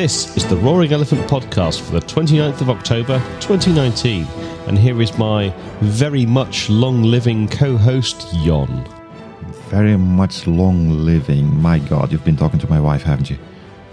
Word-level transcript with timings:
This 0.00 0.34
is 0.34 0.46
the 0.46 0.56
Roaring 0.56 0.94
Elephant 0.94 1.20
podcast 1.28 1.82
for 1.82 1.92
the 1.92 2.00
29th 2.00 2.62
of 2.62 2.70
October 2.70 3.18
2019. 3.40 4.24
And 4.66 4.78
here 4.78 5.02
is 5.02 5.18
my 5.18 5.50
very 5.82 6.24
much 6.24 6.70
long 6.70 7.02
living 7.02 7.46
co 7.46 7.76
host, 7.76 8.26
Jon. 8.42 8.82
Very 9.68 9.98
much 9.98 10.46
long 10.46 11.04
living. 11.04 11.54
My 11.54 11.80
God, 11.80 12.12
you've 12.12 12.24
been 12.24 12.38
talking 12.38 12.58
to 12.60 12.70
my 12.70 12.80
wife, 12.80 13.02
haven't 13.02 13.28
you? 13.28 13.36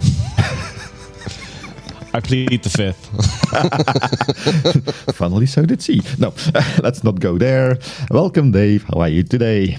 I 2.14 2.20
plead 2.20 2.62
the 2.62 2.70
fifth. 2.70 3.04
Funnily, 5.14 5.44
so 5.44 5.66
did 5.66 5.82
she. 5.82 6.00
No, 6.18 6.32
let's 6.82 7.04
not 7.04 7.20
go 7.20 7.36
there. 7.36 7.76
Welcome, 8.10 8.50
Dave. 8.50 8.84
How 8.84 9.00
are 9.00 9.10
you 9.10 9.24
today? 9.24 9.76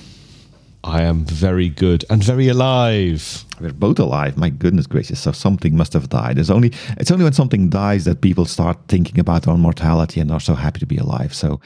I 0.84 1.02
am 1.04 1.26
very 1.26 1.70
good 1.70 2.06
and 2.10 2.24
very 2.24 2.48
alive. 2.48 3.44
We're 3.60 3.74
both 3.74 4.00
alive. 4.00 4.38
My 4.38 4.50
goodness 4.50 4.88
gracious! 4.88 5.20
So 5.20 5.32
something 5.34 5.76
must 5.76 5.94
have 5.94 6.08
died. 6.10 6.38
It's 6.40 6.50
only 6.50 6.72
it's 6.98 7.12
only 7.12 7.24
when 7.26 7.34
something 7.34 7.70
dies 7.70 8.06
that 8.06 8.22
people 8.22 8.46
start 8.46 8.78
thinking 8.88 9.20
about 9.20 9.44
their 9.44 9.54
own 9.54 9.60
mortality 9.60 10.22
and 10.22 10.32
are 10.32 10.40
so 10.40 10.56
happy 10.56 10.80
to 10.80 10.86
be 10.86 10.98
alive. 10.98 11.34
So 11.34 11.60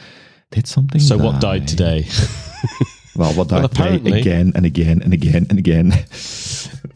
did 0.51 0.67
something? 0.67 0.99
So 0.99 1.17
die? 1.17 1.23
what 1.23 1.41
died 1.41 1.67
today? 1.67 2.07
well, 3.15 3.33
what 3.33 3.49
died 3.49 3.57
Well, 3.57 3.65
apparently- 3.65 4.19
again 4.19 4.51
and 4.55 4.65
again 4.65 5.01
and 5.03 5.13
again 5.13 5.45
and 5.49 5.59
again? 5.59 5.93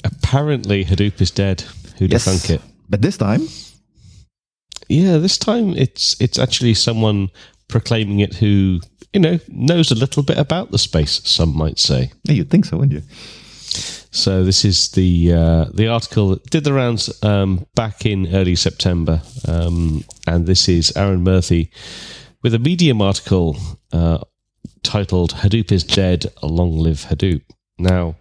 Apparently, 0.04 0.86
Hadoop 0.86 1.22
is 1.22 1.32
dead. 1.32 1.64
Who'd 1.98 2.14
have 2.14 2.24
thunk 2.24 2.50
it? 2.50 2.62
But 2.90 3.02
this 3.02 3.18
time, 3.18 3.48
Yeah, 4.90 5.18
this 5.18 5.38
time 5.38 5.74
it's 5.76 6.16
it's 6.20 6.40
actually 6.40 6.74
someone 6.74 7.30
proclaiming 7.68 8.22
it 8.22 8.36
who 8.36 8.80
you 9.14 9.20
know 9.20 9.40
knows 9.48 9.92
a 9.92 9.96
little 9.96 10.24
bit 10.24 10.38
about 10.38 10.72
the 10.72 10.78
space. 10.78 11.22
Some 11.24 11.56
might 11.56 11.80
say. 11.80 12.12
yeah, 12.24 12.34
you'd 12.34 12.50
think 12.50 12.66
so, 12.66 12.78
wouldn't 12.78 13.02
you? 13.02 13.08
So 14.12 14.44
this 14.44 14.66
is 14.66 14.90
the 14.92 15.34
uh, 15.34 15.66
the 15.74 15.88
article 15.88 16.30
that 16.30 16.44
did 16.50 16.64
the 16.64 16.74
rounds 16.74 17.24
um, 17.24 17.66
back 17.76 18.06
in 18.06 18.34
early 18.34 18.56
September, 18.56 19.22
um, 19.48 20.04
and 20.26 20.46
this 20.46 20.68
is 20.68 20.96
Arun 20.96 21.24
Murthy 21.24 21.70
with 22.42 22.54
a 22.54 22.60
Medium 22.60 23.02
article 23.02 23.58
uh, 23.92 24.20
titled 24.84 25.36
"Hadoop 25.36 25.72
is 25.72 25.84
dead, 25.84 26.26
long 26.42 26.78
live 26.78 27.06
Hadoop." 27.10 27.42
Now, 27.78 28.16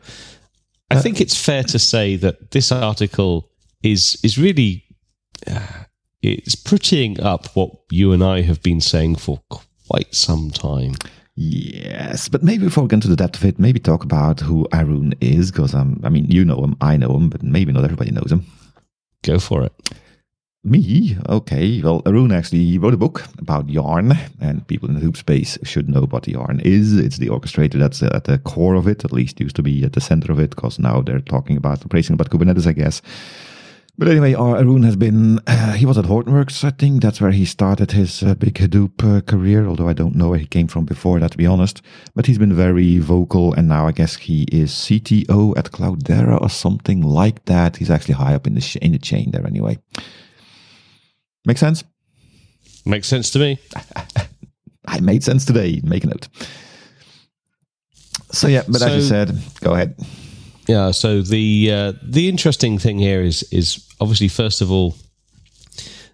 I 0.91 1.00
think 1.00 1.21
it's 1.21 1.37
fair 1.37 1.62
to 1.65 1.78
say 1.78 2.17
that 2.17 2.50
this 2.50 2.71
article 2.71 3.50
is 3.83 4.19
is 4.23 4.37
really 4.37 4.84
uh, 5.47 5.84
it's 6.23 6.56
prettying 6.56 7.21
up 7.23 7.47
what 7.55 7.71
you 7.91 8.12
and 8.12 8.23
I 8.23 8.43
have 8.43 8.62
been 8.62 8.81
saying 8.81 9.17
for 9.17 9.41
quite 9.89 10.15
some 10.15 10.51
time. 10.51 10.95
Yes, 11.34 12.29
but 12.31 12.42
maybe 12.42 12.65
before 12.65 12.84
we 12.84 12.89
get 12.89 12.97
into 12.97 13.09
the 13.09 13.17
depth 13.17 13.37
of 13.37 13.45
it, 13.45 13.59
maybe 13.59 13.79
talk 13.79 14.03
about 14.03 14.41
who 14.41 14.67
Arun 14.73 15.15
is, 15.20 15.51
because 15.51 15.75
um, 15.75 16.01
I 16.03 16.09
mean, 16.09 16.25
you 16.31 16.45
know 16.45 16.62
him, 16.65 16.77
I 16.81 16.97
know 16.97 17.15
him, 17.15 17.28
but 17.28 17.43
maybe 17.43 17.73
not 17.73 17.84
everybody 17.84 18.11
knows 18.11 18.33
him. 18.33 18.47
Go 19.23 19.39
for 19.39 19.62
it. 19.62 19.73
Me? 20.65 21.17
Okay. 21.28 21.81
Well, 21.83 22.03
Arun 22.06 22.33
actually 22.33 22.78
wrote 22.78 22.95
a 22.95 22.97
book 22.97 23.23
about 23.39 23.69
Yarn, 23.69 24.15
and 24.41 24.67
people 24.67 24.89
in 24.89 24.95
the 24.95 25.01
hoop 25.01 25.17
space 25.17 25.59
should 25.62 25.89
know 25.89 26.06
what 26.06 26.27
Yarn 26.27 26.61
is. 26.65 26.97
It's 26.97 27.19
the 27.19 27.28
orchestrator 27.28 27.78
that's 27.78 28.03
at 28.03 28.25
the 28.25 28.39
core 28.39 28.75
of 28.75 28.89
it, 28.89 29.05
at 29.05 29.12
least 29.12 29.39
used 29.39 29.56
to 29.56 29.62
be 29.62 29.84
at 29.84 29.93
the 29.93 30.00
center 30.00 30.33
of 30.33 30.41
it, 30.41 30.50
because 30.50 30.78
now 30.78 31.03
they're 31.03 31.21
talking 31.21 31.56
about 31.56 31.84
replacing 31.84 32.15
about 32.15 32.31
Kubernetes, 32.31 32.67
I 32.67 32.73
guess. 32.73 33.03
But 33.99 34.09
anyway, 34.09 34.35
Arun 34.35 34.83
has 34.83 34.95
been, 34.95 35.41
uh, 35.47 35.73
he 35.73 35.87
was 35.87 35.97
at 35.97 36.05
Hortonworks, 36.05 36.63
I 36.65 36.71
think. 36.71 37.01
That's 37.01 37.19
where 37.19 37.31
he 37.31 37.47
started 37.47 37.93
his 37.93 38.23
uh, 38.23 38.35
big 38.35 38.55
Hadoop 38.55 39.03
uh, 39.03 39.23
career, 39.23 39.67
although 39.67 39.89
I 39.89 39.95
don't 39.95 40.15
know 40.15 40.29
where 40.29 40.39
he 40.39 40.47
came 40.47 40.69
from 40.69 40.85
before 40.85 41.19
that, 41.19 41.31
to 41.31 41.39
be 41.39 41.47
honest. 41.47 41.81
But 42.15 42.27
he's 42.27 42.37
been 42.37 42.53
very 42.53 42.99
vocal, 42.99 43.55
and 43.55 43.69
now 43.69 43.87
I 43.87 43.93
guess 43.93 44.17
he 44.17 44.43
is 44.53 44.71
CTO 44.71 45.57
at 45.57 45.73
Cloudera 45.73 46.39
or 46.39 46.51
something 46.51 47.01
like 47.01 47.47
that. 47.47 47.79
He's 47.79 47.91
actually 47.91 48.15
high 48.15 48.35
up 48.35 48.47
in 48.47 48.55
the, 48.55 48.61
sh- 48.61 48.77
in 48.77 48.93
the 48.93 48.99
chain 48.99 49.31
there, 49.31 49.47
anyway. 49.47 49.79
Make 51.47 51.56
sense? 51.56 51.83
Makes 52.85 53.09
sense 53.09 53.31
to 53.31 53.39
me. 53.39 53.59
I 54.87 55.01
made 55.01 55.25
sense 55.25 55.47
today. 55.47 55.81
Make 55.83 56.05
a 56.05 56.09
note. 56.09 56.29
So 58.31 58.47
yeah, 58.47 58.62
but 58.69 58.83
as 58.83 58.95
you 58.95 59.03
said, 59.03 59.39
go 59.61 59.73
ahead. 59.73 59.97
Yeah. 60.66 60.91
So 60.91 61.22
the 61.22 61.71
uh, 61.72 61.93
the 62.03 62.28
interesting 62.28 62.78
thing 62.78 62.99
here 62.99 63.22
is 63.22 63.43
is 63.53 63.87
obviously 64.00 64.28
first 64.28 64.60
of 64.60 64.71
all 64.71 64.97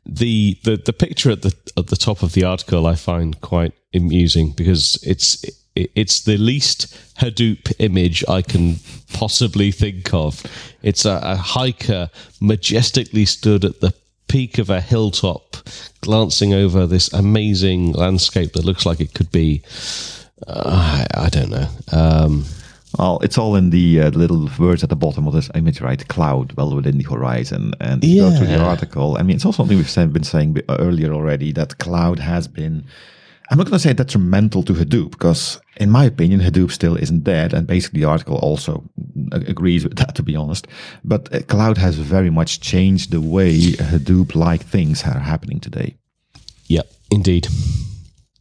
the 0.05 0.59
the 0.65 0.77
the 0.77 0.93
picture 0.93 1.31
at 1.31 1.43
the 1.43 1.55
at 1.77 1.87
the 1.87 1.97
top 1.97 2.23
of 2.23 2.33
the 2.33 2.45
article 2.45 2.87
I 2.87 2.95
find 2.95 3.41
quite 3.41 3.73
amusing 3.95 4.53
because 4.53 4.99
it's 5.03 5.45
it's 5.75 6.21
the 6.21 6.37
least 6.37 6.95
Hadoop 7.19 7.73
image 7.79 8.25
I 8.29 8.43
can 8.43 8.77
possibly 9.13 9.73
think 9.73 10.13
of. 10.13 10.43
It's 10.83 11.05
a, 11.05 11.19
a 11.23 11.37
hiker 11.37 12.11
majestically 12.41 13.25
stood 13.25 13.65
at 13.65 13.81
the 13.81 13.95
peak 14.29 14.59
of 14.59 14.71
a 14.71 14.81
hilltop, 14.81 15.57
glancing 16.01 16.53
over 16.53 16.87
this 16.87 17.13
amazing 17.13 17.93
landscape 17.93 18.53
that 18.53 18.65
looks 18.65 18.85
like 18.85 19.01
it 19.01 19.15
could 19.15 19.31
be. 19.31 19.63
Uh, 20.47 21.07
I, 21.15 21.27
I 21.27 21.29
don't 21.29 21.51
know. 21.51 21.69
Um, 21.91 22.45
Well, 23.03 23.19
it's 23.21 23.37
all 23.37 23.57
in 23.57 23.71
the 23.71 24.01
uh, 24.01 24.11
little 24.11 24.49
words 24.61 24.85
at 24.85 24.89
the 24.89 24.95
bottom 24.95 25.27
of 25.27 25.35
this 25.35 25.51
image, 25.57 25.81
right? 25.81 26.07
Cloud, 26.07 26.53
well 26.53 26.73
within 26.73 26.99
the 26.99 27.05
horizon. 27.05 27.75
And 27.81 28.05
if 28.05 28.11
you 28.11 28.21
go 28.21 28.39
to 28.39 28.47
the 28.47 28.61
article. 28.61 29.17
I 29.19 29.25
mean, 29.25 29.35
it's 29.35 29.45
also 29.45 29.57
something 29.57 29.77
we've 29.77 29.91
said, 29.91 30.13
been 30.13 30.23
saying 30.23 30.59
earlier 30.69 31.13
already 31.13 31.51
that 31.51 31.79
cloud 31.79 32.21
has 32.21 32.47
been. 32.47 32.85
I'm 33.51 33.59
not 33.59 33.65
going 33.65 33.73
to 33.73 33.81
say 33.81 33.93
detrimental 33.93 34.63
to 34.63 34.73
Hadoop 34.73 35.11
because, 35.11 35.61
in 35.79 35.91
my 35.91 36.05
opinion, 36.05 36.39
Hadoop 36.39 36.71
still 36.71 36.95
isn't 36.95 37.25
dead, 37.25 37.53
and 37.53 37.67
basically 37.67 38.03
the 38.03 38.09
article 38.09 38.37
also 38.37 38.85
a- 39.33 39.51
agrees 39.51 39.83
with 39.83 39.97
that, 40.01 40.15
to 40.15 40.23
be 40.23 40.37
honest. 40.37 40.69
But 41.03 41.35
uh, 41.35 41.43
cloud 41.43 41.79
has 41.79 41.97
very 41.97 42.31
much 42.31 42.61
changed 42.61 43.11
the 43.11 43.21
way 43.21 43.53
Hadoop-like 43.93 44.63
things 44.63 45.03
are 45.03 45.19
happening 45.19 45.59
today. 45.59 45.97
Yep, 46.69 46.87
indeed. 47.11 47.49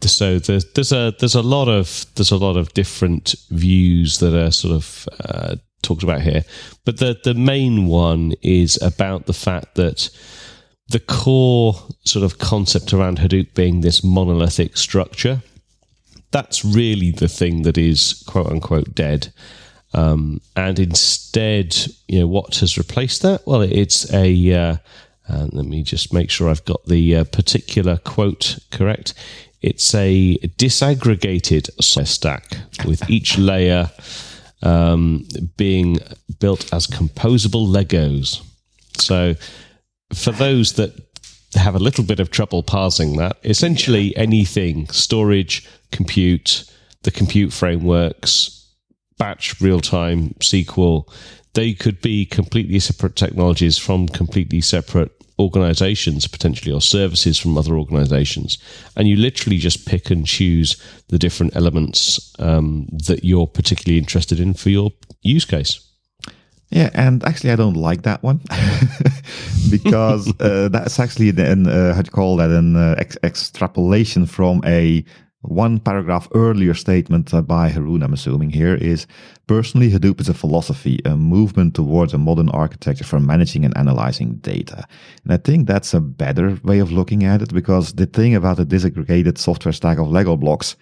So 0.09 0.39
there's 0.39 0.66
there's 0.73 0.91
a 0.91 1.13
there's 1.19 1.35
a 1.35 1.41
lot 1.41 1.67
of 1.67 2.06
there's 2.16 2.31
a 2.31 2.38
lot 2.38 2.57
of 2.57 2.73
different 2.73 3.35
views 3.50 4.19
that 4.19 4.34
are 4.34 4.51
sort 4.51 4.73
of 4.73 5.07
uh, 5.23 5.56
talked 5.81 6.03
about 6.03 6.22
here, 6.22 6.44
but 6.85 6.97
the 6.97 7.17
the 7.23 7.34
main 7.34 7.85
one 7.85 8.34
is 8.41 8.81
about 8.81 9.25
the 9.25 9.34
fact 9.34 9.75
that 9.75 10.09
the 10.89 11.00
core 11.00 11.75
sort 12.06 12.25
of 12.25 12.38
concept 12.38 12.94
around 12.94 13.19
Hadoop 13.19 13.53
being 13.53 13.81
this 13.81 14.03
monolithic 14.03 14.75
structure, 14.75 15.41
that's 16.31 16.66
really 16.66 17.12
the 17.12 17.29
thing 17.29 17.62
that 17.63 17.78
is 17.78 18.23
quote 18.28 18.47
unquote 18.47 18.94
dead. 18.94 19.31
Um, 19.94 20.39
and 20.56 20.79
instead, 20.79 21.75
you 22.07 22.19
know, 22.19 22.28
what 22.28 22.56
has 22.57 22.78
replaced 22.78 23.22
that? 23.23 23.45
Well, 23.45 23.62
it's 23.62 24.12
a. 24.13 24.53
Uh, 24.53 24.78
uh, 25.31 25.47
let 25.52 25.66
me 25.66 25.81
just 25.81 26.14
make 26.14 26.30
sure 26.30 26.50
I've 26.50 26.66
got 26.66 26.86
the 26.86 27.16
uh, 27.16 27.24
particular 27.25 27.97
quote 27.97 28.59
correct. 28.69 29.14
It's 29.62 29.94
a 29.96 30.38
disaggregated 30.58 31.69
software 31.81 32.06
stack 32.06 32.58
with 32.86 33.09
each 33.09 33.38
layer 33.38 33.92
um, 34.62 35.28
being 35.56 36.00
built 36.40 36.72
as 36.74 36.88
composable 36.88 37.68
Legos. 37.68 38.44
So, 38.97 39.36
for 40.14 40.31
those 40.31 40.74
that 40.74 40.94
have 41.56 41.75
a 41.75 41.80
little 41.80 42.03
bit 42.03 42.19
of 42.19 42.31
trouble 42.31 42.63
parsing 42.63 43.18
that, 43.18 43.38
essentially 43.44 44.16
anything 44.18 44.88
storage, 44.88 45.68
compute, 45.92 46.69
the 47.03 47.12
compute 47.12 47.53
frameworks, 47.53 48.68
batch 49.18 49.62
real 49.62 49.80
time 49.80 50.30
SQL, 50.40 51.09
they 51.53 51.74
could 51.74 52.02
be 52.02 52.25
completely 52.25 52.80
separate 52.80 53.16
technologies 53.16 53.78
from 53.78 54.08
completely 54.08 54.62
separate 54.62 55.20
organizations, 55.40 56.28
potentially, 56.28 56.72
or 56.72 56.81
services 56.81 57.38
from 57.38 57.58
other 57.58 57.78
organizations. 57.78 58.58
And 58.96 59.08
you 59.08 59.16
literally 59.16 59.58
just 59.58 59.88
pick 59.88 60.09
and 60.12 60.25
choose 60.25 60.81
the 61.07 61.19
different 61.19 61.56
elements 61.56 62.33
um, 62.39 62.88
that 63.07 63.24
you're 63.24 63.48
particularly 63.48 63.98
interested 63.98 64.39
in 64.39 64.54
for 64.54 64.69
your 64.69 64.92
use 65.22 65.45
case. 65.45 65.88
Yeah, 66.69 66.89
and 66.94 67.22
actually, 67.25 67.51
I 67.51 67.57
don't 67.57 67.75
like 67.75 68.04
that 68.04 68.24
one 68.24 68.39
because 69.69 70.31
uh, 70.39 70.69
that's 70.69 71.00
actually 71.00 71.30
an 71.30 71.68
uh, 71.68 71.94
how 71.94 72.01
do 72.01 72.07
you 72.07 72.12
call 72.12 72.38
that 72.38 72.50
an 72.50 72.77
uh, 72.77 72.95
ex- 72.98 73.18
extrapolation 73.24 74.25
from 74.25 74.62
a 74.66 75.04
one 75.41 75.79
paragraph 75.79 76.27
earlier 76.35 76.73
statement 76.73 77.33
uh, 77.33 77.41
by 77.41 77.71
Arun. 77.71 78.03
I'm 78.03 78.13
assuming 78.13 78.51
here 78.51 78.75
is 78.75 79.07
personally 79.47 79.89
Hadoop 79.89 80.21
is 80.21 80.29
a 80.29 80.33
philosophy, 80.33 80.99
a 81.05 81.17
movement 81.17 81.75
towards 81.75 82.13
a 82.13 82.17
modern 82.17 82.49
architecture 82.49 83.03
for 83.03 83.19
managing 83.19 83.65
and 83.65 83.75
analyzing 83.77 84.35
data. 84.35 84.85
And 85.23 85.33
I 85.33 85.38
think 85.38 85.67
that's 85.67 85.93
a 85.93 85.99
better 85.99 86.59
way 86.63 86.79
of 86.79 86.91
looking 86.91 87.23
at 87.23 87.41
it 87.41 87.53
because 87.53 87.93
the 87.93 88.05
thing 88.05 88.35
about 88.35 88.59
a 88.59 88.65
disaggregated 88.65 89.38
software 89.38 89.73
stack 89.73 89.97
of 89.97 90.11
Lego 90.11 90.38
blocks 90.38 90.75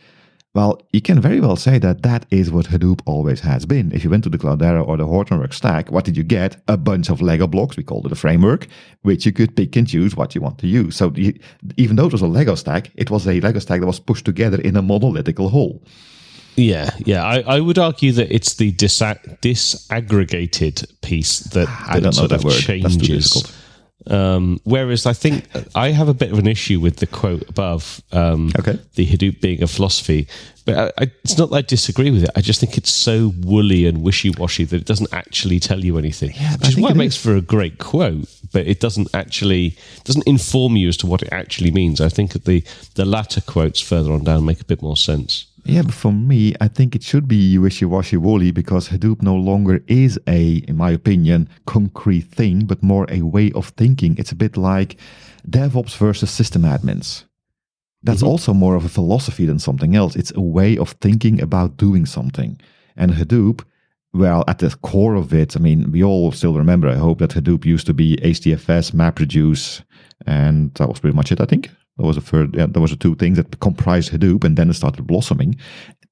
well, 0.59 0.81
you 0.91 0.99
can 0.99 1.21
very 1.21 1.39
well 1.39 1.55
say 1.55 1.79
that 1.79 2.01
that 2.01 2.25
is 2.31 2.51
what 2.51 2.65
Hadoop 2.65 2.99
always 3.05 3.39
has 3.39 3.65
been. 3.65 3.93
If 3.93 4.03
you 4.03 4.09
went 4.09 4.25
to 4.25 4.29
the 4.29 4.37
Cloudera 4.37 4.85
or 4.85 4.97
the 4.97 5.07
Hortonworks 5.07 5.53
stack, 5.53 5.89
what 5.89 6.03
did 6.03 6.17
you 6.17 6.23
get? 6.23 6.57
A 6.67 6.75
bunch 6.75 7.09
of 7.09 7.21
Lego 7.21 7.47
blocks, 7.47 7.77
we 7.77 7.83
called 7.83 8.05
it 8.05 8.11
a 8.11 8.15
framework, 8.15 8.67
which 9.03 9.25
you 9.25 9.31
could 9.31 9.55
pick 9.55 9.77
and 9.77 9.87
choose 9.87 10.17
what 10.17 10.35
you 10.35 10.41
want 10.41 10.57
to 10.57 10.67
use. 10.67 10.97
So 10.97 11.13
even 11.77 11.95
though 11.95 12.07
it 12.07 12.11
was 12.11 12.21
a 12.21 12.27
Lego 12.27 12.55
stack, 12.55 12.91
it 12.95 13.09
was 13.09 13.25
a 13.25 13.39
Lego 13.39 13.59
stack 13.59 13.79
that 13.79 13.87
was 13.87 14.01
pushed 14.01 14.25
together 14.25 14.59
in 14.59 14.75
a 14.75 14.81
monolithical 14.81 15.47
whole. 15.49 15.81
Yeah, 16.57 16.89
yeah. 17.05 17.23
I, 17.23 17.39
I 17.55 17.59
would 17.61 17.79
argue 17.79 18.11
that 18.11 18.29
it's 18.29 18.55
the 18.55 18.73
disa- 18.73 19.37
disaggregated 19.41 20.91
piece 21.01 21.39
that, 21.55 21.67
ah, 21.69 21.85
I 21.87 22.01
don't 22.01 22.17
know 22.17 22.27
that 22.27 22.39
of 22.39 22.43
word. 22.43 22.55
Changes. 22.55 23.49
Um, 24.09 24.59
whereas 24.63 25.05
I 25.05 25.13
think 25.13 25.47
I 25.75 25.91
have 25.91 26.07
a 26.09 26.13
bit 26.13 26.31
of 26.31 26.39
an 26.39 26.47
issue 26.47 26.79
with 26.79 26.97
the 26.97 27.07
quote 27.07 27.47
above. 27.49 28.01
Um, 28.11 28.51
Okay. 28.57 28.79
The 28.95 29.05
Hadoop 29.05 29.39
being 29.41 29.61
a 29.63 29.67
philosophy, 29.67 30.27
but 30.65 30.77
I, 30.77 31.03
I, 31.03 31.11
it's 31.23 31.37
not 31.37 31.49
that 31.51 31.55
I 31.55 31.61
disagree 31.61 32.11
with 32.11 32.23
it. 32.23 32.31
I 32.35 32.41
just 32.41 32.59
think 32.59 32.77
it's 32.77 32.91
so 32.91 33.33
woolly 33.41 33.85
and 33.85 34.01
wishy-washy 34.01 34.65
that 34.65 34.77
it 34.77 34.85
doesn't 34.85 35.13
actually 35.13 35.59
tell 35.59 35.83
you 35.83 35.97
anything. 35.97 36.31
Yeah, 36.35 36.57
which 36.57 36.69
is 36.69 36.77
why 36.77 36.89
it, 36.89 36.95
it 36.95 36.97
makes 36.97 37.15
is. 37.15 37.21
for 37.21 37.35
a 37.35 37.41
great 37.41 37.77
quote, 37.77 38.27
but 38.51 38.67
it 38.67 38.79
doesn't 38.79 39.09
actually 39.13 39.77
doesn't 40.03 40.27
inform 40.27 40.75
you 40.75 40.87
as 40.89 40.97
to 40.97 41.07
what 41.07 41.21
it 41.21 41.29
actually 41.31 41.71
means. 41.71 42.01
I 42.01 42.09
think 42.09 42.31
that 42.33 42.45
the 42.45 42.63
the 42.95 43.05
latter 43.05 43.41
quotes 43.41 43.79
further 43.79 44.11
on 44.11 44.23
down 44.23 44.45
make 44.45 44.61
a 44.61 44.65
bit 44.65 44.81
more 44.81 44.97
sense. 44.97 45.45
Yeah, 45.65 45.83
but 45.83 45.93
for 45.93 46.11
me, 46.11 46.55
I 46.61 46.67
think 46.67 46.95
it 46.95 47.03
should 47.03 47.27
be 47.27 47.57
wishy-washy 47.57 48.17
woolly 48.17 48.51
because 48.51 48.89
Hadoop 48.89 49.21
no 49.21 49.35
longer 49.35 49.83
is 49.87 50.19
a, 50.27 50.63
in 50.67 50.77
my 50.77 50.91
opinion, 50.91 51.49
concrete 51.65 52.21
thing, 52.21 52.65
but 52.65 52.81
more 52.81 53.05
a 53.09 53.21
way 53.21 53.51
of 53.51 53.69
thinking. 53.69 54.15
It's 54.17 54.31
a 54.31 54.35
bit 54.35 54.57
like 54.57 54.97
DevOps 55.47 55.95
versus 55.97 56.31
system 56.31 56.63
admins. 56.63 57.25
That's 58.03 58.19
mm-hmm. 58.19 58.29
also 58.29 58.53
more 58.53 58.75
of 58.75 58.85
a 58.85 58.89
philosophy 58.89 59.45
than 59.45 59.59
something 59.59 59.95
else. 59.95 60.15
It's 60.15 60.31
a 60.35 60.41
way 60.41 60.77
of 60.77 60.91
thinking 61.01 61.41
about 61.41 61.77
doing 61.77 62.05
something. 62.05 62.59
And 62.95 63.11
Hadoop, 63.11 63.63
well, 64.13 64.43
at 64.47 64.59
the 64.59 64.75
core 64.81 65.15
of 65.15 65.33
it, 65.33 65.55
I 65.55 65.59
mean, 65.59 65.91
we 65.91 66.03
all 66.03 66.31
still 66.31 66.53
remember, 66.53 66.89
I 66.89 66.95
hope, 66.95 67.19
that 67.19 67.31
Hadoop 67.31 67.65
used 67.65 67.85
to 67.87 67.93
be 67.93 68.17
HDFS, 68.17 68.91
MapReduce, 68.91 69.83
and 70.25 70.73
that 70.75 70.87
was 70.87 70.99
pretty 70.99 71.15
much 71.15 71.31
it, 71.31 71.41
I 71.41 71.45
think. 71.45 71.69
That 71.99 72.05
was 72.05 72.15
the 72.15 72.21
third, 72.21 72.55
yeah, 72.55 72.67
that 72.67 72.79
was 72.79 72.95
two 72.95 73.15
things 73.15 73.35
that 73.35 73.59
comprised 73.59 74.13
Hadoop, 74.13 74.45
and 74.45 74.55
then 74.55 74.69
it 74.69 74.75
started 74.75 75.05
blossoming. 75.05 75.55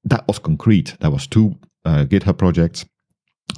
That 0.04 0.28
was 0.28 0.38
concrete. 0.38 0.96
That 1.00 1.12
was 1.12 1.26
two 1.26 1.56
uh, 1.86 2.04
GitHub 2.04 2.36
projects, 2.36 2.84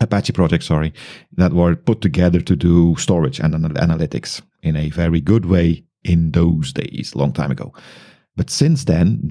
Apache 0.00 0.32
projects, 0.32 0.66
sorry, 0.66 0.92
that 1.36 1.52
were 1.52 1.74
put 1.74 2.00
together 2.00 2.40
to 2.40 2.54
do 2.54 2.94
storage 2.98 3.40
and 3.40 3.52
anal- 3.52 3.70
analytics 3.70 4.42
in 4.62 4.76
a 4.76 4.90
very 4.90 5.20
good 5.20 5.46
way 5.46 5.82
in 6.04 6.30
those 6.30 6.72
days, 6.72 7.16
long 7.16 7.32
time 7.32 7.50
ago. 7.50 7.74
But 8.36 8.48
since 8.48 8.84
then, 8.84 9.30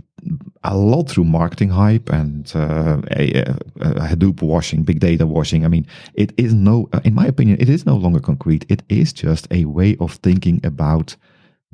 a 0.66 0.75
lot 0.75 1.10
through 1.10 1.24
marketing 1.24 1.69
hype 1.69 2.10
and 2.10 2.52
uh, 2.54 3.02
a, 3.12 3.34
a, 3.34 3.56
a 3.80 4.07
Hadoop 4.10 4.42
washing, 4.42 4.84
big 4.84 5.00
data 5.00 5.25
washing. 5.25 5.63
I 5.63 5.69
mean, 5.69 5.88
it 6.16 6.34
is 6.36 6.54
no, 6.54 6.90
uh, 6.92 7.00
in 7.06 7.16
my 7.16 7.25
opinion, 7.25 7.57
it 7.62 7.69
is 7.69 7.86
no 7.86 7.95
longer 7.95 8.19
concrete. 8.19 8.66
It 8.68 8.84
is 8.90 9.13
just 9.13 9.48
a 9.52 9.63
way 9.63 9.95
of 10.02 10.16
thinking 10.16 10.60
about 10.66 11.16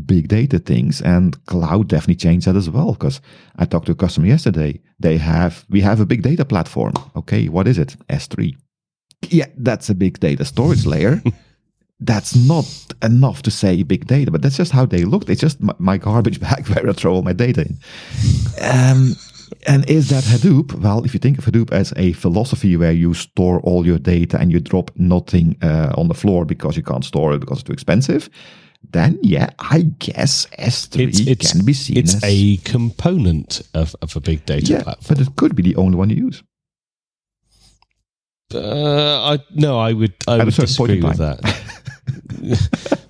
big 0.03 0.27
data 0.27 0.59
things. 0.59 1.01
And 1.01 1.44
cloud 1.45 1.88
definitely 1.88 2.15
changed 2.15 2.47
that 2.47 2.56
as 2.56 2.69
well. 2.69 2.94
Because 2.94 3.21
I 3.57 3.65
talked 3.65 3.88
to 3.88 3.92
a 3.92 3.95
customer 3.95 4.27
yesterday. 4.27 4.81
They 5.00 5.18
have, 5.18 5.65
we 5.69 5.81
have 5.81 6.00
a 6.00 6.06
big 6.06 6.21
data 6.21 6.45
platform. 6.45 6.94
Okay, 7.15 7.50
what 7.50 7.68
is 7.68 7.77
it? 7.77 7.95
S3. 8.09 8.56
Yeah, 9.30 9.47
that's 9.57 9.89
a 9.89 9.95
big 9.95 10.19
data 10.19 10.45
storage 10.45 10.86
layer. 10.86 11.21
that's 12.00 12.36
not 12.36 12.65
enough 13.01 13.42
to 13.44 13.51
say 13.51 13.83
big 13.83 14.06
data, 14.07 14.31
but 14.31 14.42
that's 14.42 14.57
just 14.57 14.71
how 14.71 14.86
they 14.86 15.06
looked. 15.06 15.30
It's 15.30 15.42
just 15.42 15.62
my, 15.62 15.74
my 15.80 15.97
garbage 15.97 16.39
bag 16.47 16.68
where 16.68 16.89
I 16.89 16.94
throw 16.94 17.13
all 17.13 17.21
my 17.21 17.33
data 17.33 17.62
in. 17.62 17.77
Um, 18.62 19.15
and 19.68 19.89
is 19.89 20.09
that 20.09 20.24
Hadoop? 20.24 20.74
Well, 20.80 21.03
if 21.06 21.13
you 21.13 21.19
think 21.19 21.38
of 21.38 21.45
Hadoop 21.45 21.71
as 21.71 21.94
a 21.95 22.13
philosophy 22.13 22.75
where 22.77 22.92
you 22.92 23.13
store 23.13 23.59
all 23.62 23.86
your 23.86 24.00
data 24.00 24.39
and 24.39 24.51
you 24.51 24.59
drop 24.59 24.92
nothing 24.95 25.56
uh, 25.62 25.94
on 25.95 26.07
the 26.07 26.13
floor 26.13 26.45
because 26.45 26.75
you 26.75 26.83
can't 26.83 27.06
store 27.06 27.33
it 27.33 27.39
because 27.39 27.59
it's 27.59 27.68
too 27.68 27.74
expensive, 27.74 28.30
then 28.91 29.19
yeah, 29.21 29.49
I 29.59 29.81
guess 29.99 30.45
S3 30.59 31.39
can 31.39 31.65
be 31.65 31.73
seen 31.73 31.97
it's 31.97 32.15
as 32.15 32.23
a 32.23 32.57
component 32.57 33.61
of, 33.73 33.95
of 34.01 34.15
a 34.15 34.19
big 34.19 34.45
data 34.45 34.73
yeah, 34.73 34.83
platform. 34.83 35.17
but 35.17 35.27
it 35.27 35.35
could 35.35 35.55
be 35.55 35.63
the 35.63 35.75
only 35.75 35.95
one 35.97 36.09
you 36.09 36.17
use. 36.17 36.43
Uh, 38.53 39.33
I 39.33 39.39
no, 39.53 39.79
I 39.79 39.93
would 39.93 40.13
I 40.27 40.39
At 40.39 40.45
would 40.45 40.53
disagree 40.55 41.01
with 41.01 41.17
that. 41.17 41.39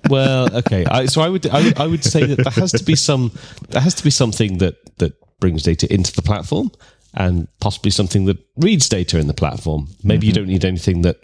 well, 0.08 0.54
okay. 0.56 0.84
I, 0.86 1.06
so 1.06 1.20
I 1.20 1.28
would, 1.28 1.46
I 1.46 1.62
would 1.62 1.78
I 1.78 1.86
would 1.86 2.04
say 2.04 2.24
that 2.24 2.36
there 2.42 2.52
has 2.52 2.72
to 2.72 2.84
be 2.84 2.96
some 2.96 3.32
there 3.68 3.82
has 3.82 3.94
to 3.96 4.04
be 4.04 4.10
something 4.10 4.58
that 4.58 4.76
that 4.98 5.12
brings 5.40 5.62
data 5.62 5.92
into 5.92 6.12
the 6.14 6.22
platform, 6.22 6.70
and 7.14 7.48
possibly 7.60 7.90
something 7.90 8.24
that 8.26 8.38
reads 8.56 8.88
data 8.88 9.18
in 9.18 9.26
the 9.26 9.34
platform. 9.34 9.88
Maybe 10.02 10.26
you 10.26 10.32
Mm-hmm. 10.32 10.40
don't 10.42 10.48
need 10.48 10.64
anything 10.64 11.02
that 11.02 11.18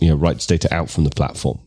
you 0.00 0.08
know 0.08 0.16
writes 0.16 0.46
data 0.46 0.72
out 0.74 0.90
from 0.90 1.04
the 1.04 1.10
platform. 1.10 1.60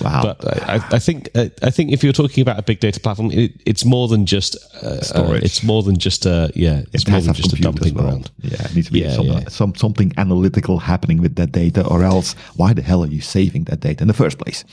Wow. 0.00 0.22
But 0.22 0.68
I, 0.68 0.74
I 0.92 0.98
think 0.98 1.30
uh, 1.34 1.48
I 1.62 1.70
think 1.70 1.92
if 1.92 2.04
you're 2.04 2.12
talking 2.12 2.42
about 2.42 2.58
a 2.58 2.62
big 2.62 2.80
data 2.80 3.00
platform, 3.00 3.30
it, 3.32 3.52
it's 3.66 3.84
more 3.84 4.08
than 4.08 4.24
just 4.26 4.56
uh, 4.82 5.00
Storage. 5.00 5.42
Uh, 5.42 5.44
it's 5.44 5.62
more 5.62 5.82
than 5.82 5.98
just 5.98 6.26
a 6.26 6.50
yeah. 6.54 6.82
It's 6.92 7.04
It 7.04 7.10
more 7.10 7.20
than 7.20 7.34
just 7.34 7.52
a 7.52 7.56
dumping 7.60 7.94
well. 7.94 8.04
ground. 8.04 8.30
Yeah, 8.42 8.64
it 8.64 8.74
needs 8.74 8.86
to 8.86 8.92
be 8.92 9.00
Yeah, 9.00 9.14
some, 9.14 9.26
yeah. 9.26 9.48
some 9.48 9.74
something 9.74 10.12
analytical 10.16 10.78
happening 10.78 11.20
with 11.20 11.34
that 11.36 11.52
data, 11.52 11.86
or 11.86 12.04
else 12.04 12.34
why 12.56 12.72
the 12.74 12.82
hell 12.82 13.02
are 13.02 13.08
you 13.08 13.20
saving 13.20 13.64
that 13.64 13.80
data 13.80 14.02
in 14.02 14.08
the 14.08 14.14
first 14.14 14.38
place? 14.38 14.64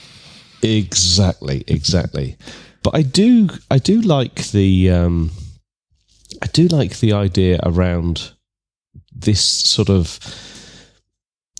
Exactly, 0.62 1.64
exactly. 1.66 2.36
But 2.82 2.94
I 2.94 3.02
do, 3.02 3.48
I 3.70 3.78
do 3.78 4.00
like 4.02 4.50
the, 4.50 4.90
um, 4.90 5.30
I 6.42 6.46
do 6.48 6.68
like 6.68 7.00
the 7.00 7.12
idea 7.12 7.58
around 7.62 8.32
this 9.14 9.42
sort 9.42 9.88
of 9.90 10.18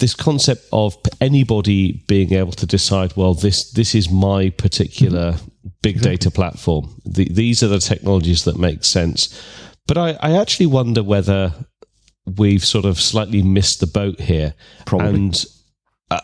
this 0.00 0.14
concept 0.14 0.66
of 0.72 0.96
anybody 1.20 2.04
being 2.08 2.32
able 2.32 2.52
to 2.52 2.66
decide. 2.66 3.16
Well, 3.16 3.34
this 3.34 3.70
this 3.72 3.94
is 3.94 4.10
my 4.10 4.50
particular 4.50 5.32
mm-hmm. 5.32 5.68
big 5.82 5.96
mm-hmm. 5.96 6.04
data 6.04 6.30
platform. 6.30 7.00
The, 7.04 7.28
these 7.30 7.62
are 7.62 7.68
the 7.68 7.78
technologies 7.78 8.44
that 8.44 8.58
make 8.58 8.84
sense. 8.84 9.40
But 9.86 9.98
I, 9.98 10.10
I 10.20 10.32
actually 10.40 10.66
wonder 10.66 11.02
whether 11.02 11.52
we've 12.38 12.64
sort 12.64 12.86
of 12.86 13.00
slightly 13.00 13.42
missed 13.42 13.80
the 13.80 13.86
boat 13.86 14.20
here. 14.20 14.54
Probably. 14.86 15.08
And 15.08 15.44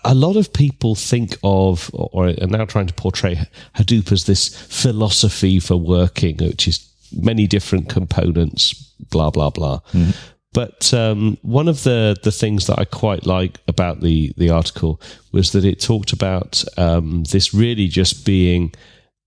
a- 0.04 0.14
lot 0.14 0.36
of 0.36 0.52
people 0.52 0.94
think 0.94 1.36
of, 1.42 1.90
or 1.92 2.08
or 2.12 2.28
are 2.28 2.46
now 2.46 2.64
trying 2.64 2.86
to 2.86 2.94
portray 2.94 3.40
Hadoop 3.76 4.12
as 4.12 4.24
this 4.24 4.48
philosophy 4.48 5.60
for 5.60 5.76
working, 5.76 6.36
which 6.38 6.66
is 6.68 6.86
many 7.12 7.46
different 7.46 7.88
components, 7.88 8.72
blah 9.10 9.30
blah 9.30 9.50
blah. 9.50 9.80
Mm-hmm. 9.92 10.10
But 10.52 10.92
um, 10.92 11.38
one 11.42 11.68
of 11.68 11.84
the 11.84 12.16
the 12.22 12.32
things 12.32 12.66
that 12.66 12.78
I 12.78 12.84
quite 12.84 13.24
like 13.24 13.58
about 13.68 14.00
the 14.00 14.32
the 14.36 14.50
article 14.50 15.00
was 15.32 15.52
that 15.52 15.64
it 15.64 15.80
talked 15.80 16.12
about 16.12 16.64
um, 16.76 17.22
this 17.24 17.54
really 17.54 17.86
just 17.86 18.26
being 18.26 18.74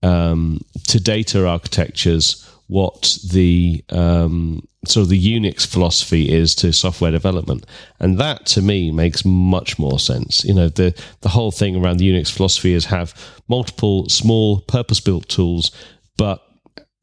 um, 0.02 0.60
to 0.88 1.00
data 1.00 1.46
architectures 1.46 2.50
what 2.66 3.18
the 3.30 3.84
um, 3.90 4.66
sort 4.86 5.04
of 5.04 5.08
the 5.10 5.38
Unix 5.38 5.66
philosophy 5.66 6.32
is 6.32 6.54
to 6.56 6.72
software 6.72 7.10
development, 7.10 7.66
and 8.00 8.18
that 8.18 8.46
to 8.46 8.62
me 8.62 8.90
makes 8.90 9.24
much 9.24 9.78
more 9.78 9.98
sense. 9.98 10.44
You 10.44 10.54
know, 10.54 10.68
the 10.68 10.94
the 11.20 11.28
whole 11.30 11.50
thing 11.50 11.76
around 11.76 11.98
the 11.98 12.10
Unix 12.10 12.30
philosophy 12.30 12.72
is 12.74 12.86
have 12.86 13.14
multiple 13.48 14.08
small 14.08 14.60
purpose 14.60 15.00
built 15.00 15.28
tools, 15.28 15.70
but 16.16 16.42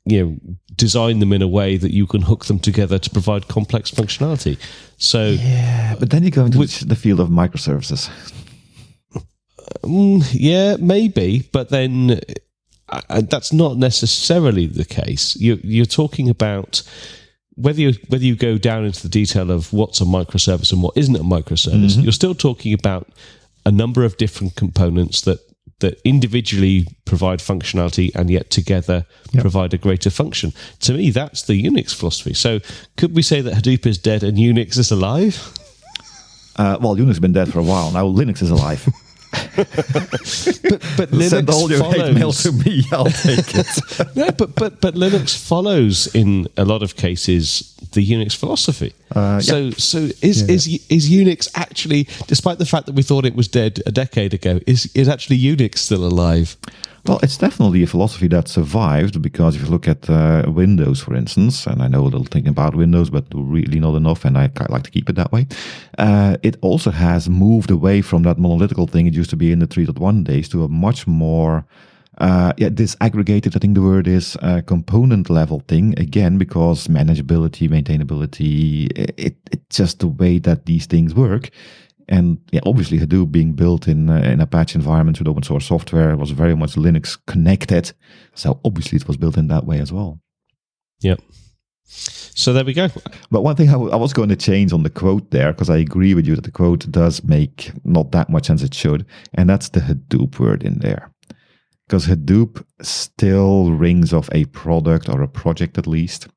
you 0.06 0.26
know 0.26 0.56
design 0.76 1.20
them 1.20 1.34
in 1.34 1.42
a 1.42 1.48
way 1.48 1.78
that 1.78 1.92
you 1.92 2.08
can 2.08 2.22
hook 2.24 2.46
them 2.46 2.60
together 2.60 2.98
to 2.98 3.10
provide 3.10 3.48
complex 3.48 3.92
functionality. 3.92 4.58
So 4.98 5.30
Yeah, 5.30 5.96
but 6.00 6.10
then 6.10 6.24
you 6.24 6.32
go 6.32 6.46
into 6.46 6.60
which, 6.60 6.82
the 6.82 6.96
field 6.96 7.20
of 7.20 7.30
microservices. 7.30 8.10
Mm, 9.84 10.24
yeah, 10.34 10.76
maybe, 10.80 11.48
but 11.54 11.70
then 11.70 12.20
uh, 12.90 13.02
uh, 13.10 13.22
that's 13.22 13.54
not 13.54 13.78
necessarily 13.78 14.68
the 14.68 14.86
case. 14.86 15.36
You're, 15.38 15.58
you're 15.64 15.86
talking 15.86 16.30
about 16.30 16.84
whether 17.56 17.80
you 17.80 17.94
whether 18.10 18.24
you 18.24 18.36
go 18.36 18.58
down 18.58 18.86
into 18.86 19.02
the 19.02 19.10
detail 19.10 19.50
of 19.50 19.72
what's 19.72 20.02
a 20.02 20.06
microservice 20.06 20.72
and 20.72 20.84
what 20.84 20.98
isn't 20.98 21.16
a 21.16 21.24
microservice. 21.24 22.02
You're 22.04 22.12
still 22.12 22.36
talking 22.36 22.74
about 22.74 23.08
a 23.66 23.72
number 23.72 24.04
of 24.04 24.18
different 24.18 24.56
components 24.56 25.22
that 25.22 25.40
that 25.82 26.00
individually 26.04 26.88
provide 27.06 27.40
functionality 27.40 28.14
and 28.16 28.30
yet 28.30 28.50
together 28.50 29.06
provide 29.40 29.74
a 29.74 29.78
greater 29.78 30.10
function. 30.10 30.54
To 30.80 30.94
me, 30.94 31.12
that's 31.12 31.44
the 31.44 31.62
Unix 31.62 31.94
philosophy. 31.94 32.34
So, 32.34 32.60
could 32.98 33.16
we 33.16 33.22
say 33.22 33.42
that 33.42 33.54
Hadoop 33.54 33.86
is 33.86 33.98
dead 33.98 34.24
and 34.24 34.38
Unix 34.38 34.78
is 34.78 34.92
alive? 34.92 35.54
Uh, 36.56 36.78
well, 36.82 36.96
Unix 36.96 37.08
has 37.08 37.20
been 37.20 37.34
dead 37.34 37.52
for 37.52 37.60
a 37.60 37.64
while. 37.64 37.92
Now 37.92 38.06
Linux 38.06 38.42
is 38.42 38.50
alive. 38.50 38.88
But, 39.56 40.82
but 40.98 41.12
Linux 41.12 41.30
Send 41.30 41.50
all 41.50 41.70
your 41.70 41.84
hate 41.84 42.14
mail 42.14 42.32
follows. 42.32 42.44
to 42.44 42.52
me. 42.52 42.84
I'll 42.92 43.06
take 43.06 43.56
it. 43.56 44.16
no, 44.16 44.32
but 44.32 44.56
but 44.56 44.82
but 44.82 44.96
Linux 44.96 45.38
follows 45.38 46.08
in 46.16 46.48
a 46.58 46.66
lot 46.66 46.84
of 46.84 46.96
cases 46.96 47.76
the 47.94 48.06
Unix 48.06 48.36
philosophy. 48.36 48.94
Uh, 49.14 49.40
so 49.42 49.72
so 49.72 49.98
is 50.22 50.44
is 50.44 50.68
is 50.90 51.10
Unix 51.10 51.50
actually, 51.56 52.08
despite 52.28 52.58
the 52.58 52.66
fact 52.66 52.86
that 52.86 52.96
we 52.96 53.04
thought 53.04 53.26
it 53.26 53.36
was 53.36 53.48
dead 53.48 53.82
a 53.86 53.92
decade 53.92 54.34
ago, 54.34 54.60
is 54.68 54.90
is 54.96 55.10
actually 55.10 55.40
Unix 55.40 55.78
still 55.78 56.06
alive? 56.06 56.56
Well, 57.08 57.20
it's 57.24 57.38
definitely 57.38 57.82
a 57.82 57.88
philosophy 57.88 58.28
that 58.28 58.48
survived 58.48 59.22
because 59.22 59.56
if 59.56 59.64
you 59.64 59.70
look 59.70 59.88
at 59.88 60.08
uh, 60.08 60.44
Windows, 60.48 61.02
for 61.02 61.16
instance, 61.16 61.66
and 61.66 61.82
I 61.82 61.88
know 61.88 62.02
a 62.02 62.04
little 62.04 62.26
thing 62.26 62.48
about 62.48 62.76
Windows, 62.76 63.10
but 63.10 63.26
really 63.34 63.80
not 63.80 63.96
enough, 63.96 64.24
and 64.24 64.38
I 64.38 64.52
like 64.70 64.84
to 64.84 64.92
keep 64.92 65.10
it 65.10 65.16
that 65.16 65.32
way. 65.32 65.48
Uh, 65.98 66.38
it 66.44 66.58
also 66.62 66.92
has 66.92 67.28
moved 67.28 67.72
away 67.72 68.02
from 68.02 68.22
that 68.24 68.38
monolithical 68.38 68.86
thing 68.86 69.08
it 69.08 69.16
used 69.16 69.32
to 69.32 69.36
be 69.36 69.52
in 69.52 69.60
the 69.60 69.68
3.1 69.68 70.24
days 70.24 70.48
to 70.50 70.64
a 70.64 70.70
much 70.70 71.08
more 71.08 71.66
uh, 72.18 72.54
yeah, 72.58 72.70
disaggregated, 72.70 73.56
I 73.56 73.60
think 73.60 73.74
the 73.74 73.82
word 73.82 74.08
is 74.08 74.38
uh, 74.42 74.62
component 74.68 75.30
level 75.30 75.62
thing 75.68 75.98
again, 75.98 76.38
because 76.38 76.88
manageability, 76.88 77.68
maintainability, 77.68 78.92
it, 79.18 79.38
it's 79.52 79.78
just 79.78 80.00
the 80.00 80.08
way 80.08 80.38
that 80.40 80.66
these 80.66 80.86
things 80.86 81.16
work. 81.16 81.50
And 82.12 82.40
yeah, 82.52 82.60
obviously 82.66 83.00
Hadoop 83.00 83.32
being 83.32 83.54
built 83.54 83.88
in 83.88 84.10
uh, 84.10 84.18
in 84.18 84.42
Apache 84.42 84.76
environment 84.76 85.18
with 85.18 85.30
open 85.30 85.44
source 85.44 85.66
software 85.66 86.18
was 86.18 86.32
very 86.32 86.56
much 86.56 86.76
Linux 86.76 87.18
connected. 87.26 87.94
So 88.36 88.60
obviously 88.66 88.98
it 88.98 89.08
was 89.08 89.18
built 89.18 89.38
in 89.38 89.48
that 89.48 89.66
way 89.66 89.80
as 89.80 89.94
well. 89.94 90.20
Yep. 91.00 91.22
So 91.86 92.54
there 92.54 92.66
we 92.66 92.74
go. 92.74 92.90
But 93.30 93.44
one 93.44 93.56
thing 93.56 93.70
I, 93.70 93.74
w- 93.74 93.92
I 93.92 93.96
was 93.96 94.14
going 94.14 94.30
to 94.30 94.36
change 94.36 94.74
on 94.74 94.84
the 94.84 94.90
quote 94.90 95.32
there, 95.32 95.54
because 95.54 95.70
I 95.70 95.78
agree 95.78 96.14
with 96.14 96.28
you 96.28 96.36
that 96.36 96.44
the 96.44 96.52
quote 96.52 96.92
does 96.92 97.24
make 97.24 97.72
not 97.86 98.12
that 98.12 98.30
much 98.30 98.48
sense 98.48 98.62
it 98.62 98.74
should, 98.74 99.06
and 99.34 99.50
that's 99.50 99.70
the 99.70 99.80
Hadoop 99.80 100.38
word 100.38 100.64
in 100.64 100.80
there. 100.80 101.12
Because 101.88 102.08
Hadoop 102.08 102.64
still 102.82 103.72
rings 103.72 104.14
of 104.14 104.30
a 104.34 104.46
product 104.46 105.10
or 105.10 105.22
a 105.22 105.28
project 105.28 105.78
at 105.78 105.88
least. 105.88 106.28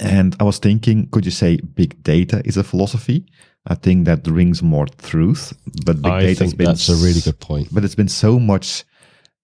And 0.00 0.36
I 0.40 0.44
was 0.44 0.58
thinking, 0.58 1.08
could 1.10 1.24
you 1.24 1.32
say 1.32 1.56
big 1.56 2.02
data 2.02 2.42
is 2.44 2.56
a 2.56 2.64
philosophy? 2.64 3.26
I 3.66 3.74
think 3.74 4.04
that 4.06 4.26
rings 4.26 4.62
more 4.62 4.86
truth, 5.02 5.52
but 5.84 6.00
big 6.02 6.12
I 6.12 6.20
data 6.26 6.44
has 6.44 6.54
been 6.54 6.66
that's 6.66 6.88
a 6.88 6.94
really 6.96 7.20
good 7.20 7.40
point. 7.40 7.68
but 7.72 7.84
it's 7.84 7.96
been 7.96 8.08
so 8.08 8.38
much 8.38 8.84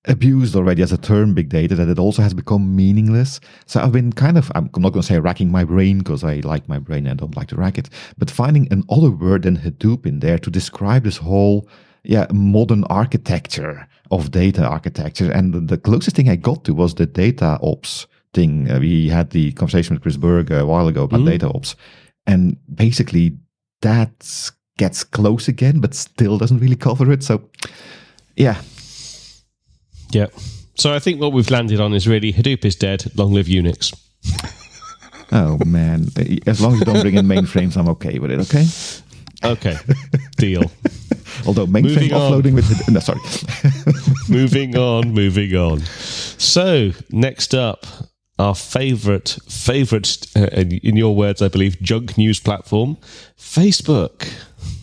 abused 0.06 0.56
already 0.56 0.82
as 0.82 0.90
a 0.92 0.98
term 0.98 1.32
big 1.32 1.48
data 1.48 1.74
that 1.76 1.88
it 1.88 1.98
also 1.98 2.22
has 2.22 2.34
become 2.34 2.74
meaningless 2.74 3.38
so 3.66 3.80
i've 3.80 3.92
been 3.92 4.12
kind 4.12 4.36
of 4.36 4.50
i'm 4.56 4.68
not 4.76 4.90
going 4.92 5.00
to 5.00 5.02
say 5.02 5.20
racking 5.20 5.48
my 5.48 5.62
brain 5.64 5.98
because 5.98 6.24
i 6.24 6.40
like 6.42 6.68
my 6.68 6.76
brain 6.76 7.06
and 7.06 7.20
don't 7.20 7.36
like 7.36 7.46
to 7.46 7.54
rack 7.54 7.78
it 7.78 7.88
but 8.18 8.28
finding 8.28 8.66
another 8.72 9.10
word 9.10 9.42
than 9.44 9.56
hadoop 9.58 10.04
in 10.04 10.18
there 10.18 10.38
to 10.38 10.50
describe 10.50 11.04
this 11.04 11.18
whole 11.18 11.68
yeah 12.02 12.26
modern 12.32 12.82
architecture 12.90 13.86
of 14.10 14.32
data 14.32 14.64
architecture 14.66 15.30
and 15.30 15.68
the, 15.68 15.78
closest 15.78 16.16
thing 16.16 16.28
i 16.28 16.34
got 16.34 16.64
to 16.64 16.74
was 16.74 16.94
the 16.96 17.06
data 17.06 17.56
ops 17.62 18.08
thing 18.34 18.68
uh, 18.72 18.80
we 18.80 19.08
had 19.08 19.30
the 19.30 19.52
conversation 19.52 19.94
with 19.94 20.02
chris 20.02 20.16
berg 20.16 20.50
a 20.50 20.66
while 20.66 20.88
ago 20.88 21.04
about 21.04 21.20
Mhm. 21.20 21.26
data 21.26 21.48
ops 21.48 21.76
and 22.26 22.56
basically 22.74 23.36
that 23.82 24.50
gets 24.78 25.04
close 25.04 25.46
again 25.48 25.78
but 25.80 25.94
still 25.94 26.38
doesn't 26.38 26.58
really 26.58 26.76
cover 26.76 27.12
it 27.12 27.22
so 27.22 27.42
yeah 28.36 28.56
Yeah. 30.12 30.26
So 30.74 30.92
I 30.94 30.98
think 30.98 31.20
what 31.20 31.32
we've 31.32 31.50
landed 31.50 31.80
on 31.80 31.94
is 31.94 32.06
really 32.08 32.32
Hadoop 32.32 32.64
is 32.64 32.76
dead. 32.76 33.04
Long 33.16 33.32
live 33.32 33.46
Unix. 33.46 33.92
Oh 35.34 35.56
man! 35.64 36.08
As 36.46 36.60
long 36.60 36.74
as 36.74 36.80
you 36.80 36.84
don't 36.84 37.00
bring 37.00 37.14
in 37.16 37.24
mainframes, 37.26 37.78
I'm 37.78 37.88
okay 37.88 38.18
with 38.18 38.30
it. 38.30 38.40
Okay. 38.40 38.66
Okay. 39.42 39.76
Deal. 40.36 40.60
Although 41.46 41.66
mainframe 41.66 42.10
offloading 42.10 42.52
with 42.54 42.68
no, 42.90 43.00
sorry. 43.00 43.20
moving 44.28 44.76
on, 44.76 45.14
moving 45.14 45.56
on. 45.56 45.80
So, 45.80 46.92
next 47.10 47.54
up, 47.54 47.86
our 48.38 48.54
favorite, 48.54 49.38
favorite, 49.48 50.26
uh, 50.36 50.46
in 50.52 50.72
in 50.78 50.96
your 50.96 51.14
words, 51.14 51.42
I 51.42 51.48
believe, 51.48 51.80
junk 51.80 52.16
news 52.16 52.40
platform, 52.40 52.96
Facebook. 53.38 54.28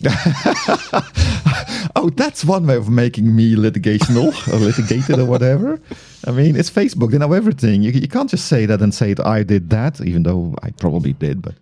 oh, 1.96 2.10
that's 2.10 2.44
one 2.44 2.66
way 2.66 2.76
of 2.76 2.88
making 2.88 3.34
me 3.34 3.54
litigational 3.54 4.32
or 4.52 4.56
litigated 4.56 5.18
or 5.18 5.24
whatever. 5.24 5.80
I 6.26 6.30
mean, 6.32 6.56
it's 6.56 6.70
Facebook. 6.70 7.10
They 7.10 7.18
know 7.18 7.32
everything. 7.32 7.82
You, 7.82 7.92
you 7.92 8.08
can't 8.08 8.30
just 8.30 8.46
say 8.46 8.66
that 8.66 8.80
and 8.80 8.94
say 8.94 9.14
that 9.14 9.26
I 9.26 9.42
did 9.42 9.70
that, 9.70 10.00
even 10.00 10.22
though 10.22 10.54
I 10.62 10.70
probably 10.70 11.12
did, 11.14 11.42
but 11.42 11.54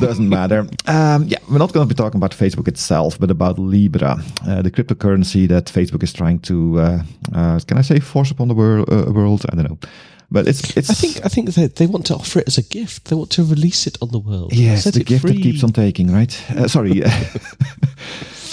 doesn't 0.00 0.28
matter. 0.28 0.66
Um, 0.88 1.24
yeah, 1.24 1.38
we're 1.50 1.58
not 1.58 1.72
going 1.72 1.88
to 1.88 1.92
be 1.92 1.98
talking 1.98 2.18
about 2.18 2.30
Facebook 2.30 2.68
itself, 2.68 3.18
but 3.18 3.28
about 3.28 3.58
Libra, 3.58 4.22
uh, 4.46 4.62
the 4.62 4.70
cryptocurrency 4.70 5.48
that 5.48 5.64
Facebook 5.64 6.04
is 6.04 6.12
trying 6.12 6.38
to, 6.40 6.78
uh, 6.78 7.02
uh, 7.34 7.58
can 7.66 7.76
I 7.76 7.82
say, 7.82 7.98
force 7.98 8.30
upon 8.30 8.46
the 8.46 8.54
wor- 8.54 8.88
uh, 8.88 9.10
world? 9.10 9.44
I 9.50 9.56
don't 9.56 9.68
know. 9.68 9.78
But 10.30 10.48
it's, 10.48 10.76
it's 10.76 10.90
I 10.90 10.94
think 10.94 11.24
I 11.24 11.28
think 11.28 11.54
they, 11.54 11.68
they 11.68 11.86
want 11.86 12.06
to 12.06 12.14
offer 12.14 12.40
it 12.40 12.48
as 12.48 12.58
a 12.58 12.62
gift. 12.62 13.04
They 13.06 13.16
want 13.16 13.30
to 13.32 13.44
release 13.44 13.86
it 13.86 13.96
on 14.02 14.10
the 14.10 14.18
world. 14.18 14.52
Yes, 14.52 14.84
the 14.84 15.04
gift 15.04 15.22
free. 15.22 15.32
that 15.34 15.42
keeps 15.42 15.62
on 15.62 15.72
taking, 15.72 16.12
right? 16.12 16.50
Uh, 16.50 16.66
sorry. 16.68 17.02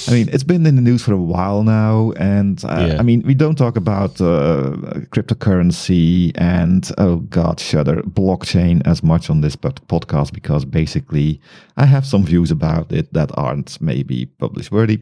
I 0.07 0.11
mean, 0.11 0.29
it's 0.33 0.43
been 0.43 0.65
in 0.65 0.75
the 0.75 0.81
news 0.81 1.01
for 1.01 1.13
a 1.13 1.17
while 1.17 1.63
now, 1.63 2.11
and 2.17 2.61
uh, 2.65 2.87
Yeah. 2.89 2.99
I 2.99 3.03
mean, 3.03 3.21
we 3.25 3.33
don't 3.33 3.57
talk 3.57 3.77
about 3.77 4.19
uh, 4.19 4.75
cryptocurrency 5.11 6.31
and 6.35 6.91
oh 6.97 7.17
god, 7.29 7.59
shudder, 7.59 8.01
blockchain 8.03 8.81
as 8.85 9.01
much 9.01 9.29
on 9.29 9.41
this 9.41 9.55
pod- 9.55 9.81
podcast 9.87 10.33
because 10.33 10.65
basically, 10.65 11.39
I 11.77 11.85
have 11.85 12.05
some 12.05 12.25
views 12.25 12.51
about 12.51 12.91
it 12.91 13.13
that 13.13 13.31
aren't 13.37 13.79
maybe 13.81 14.25
publish 14.25 14.71
worthy. 14.71 14.99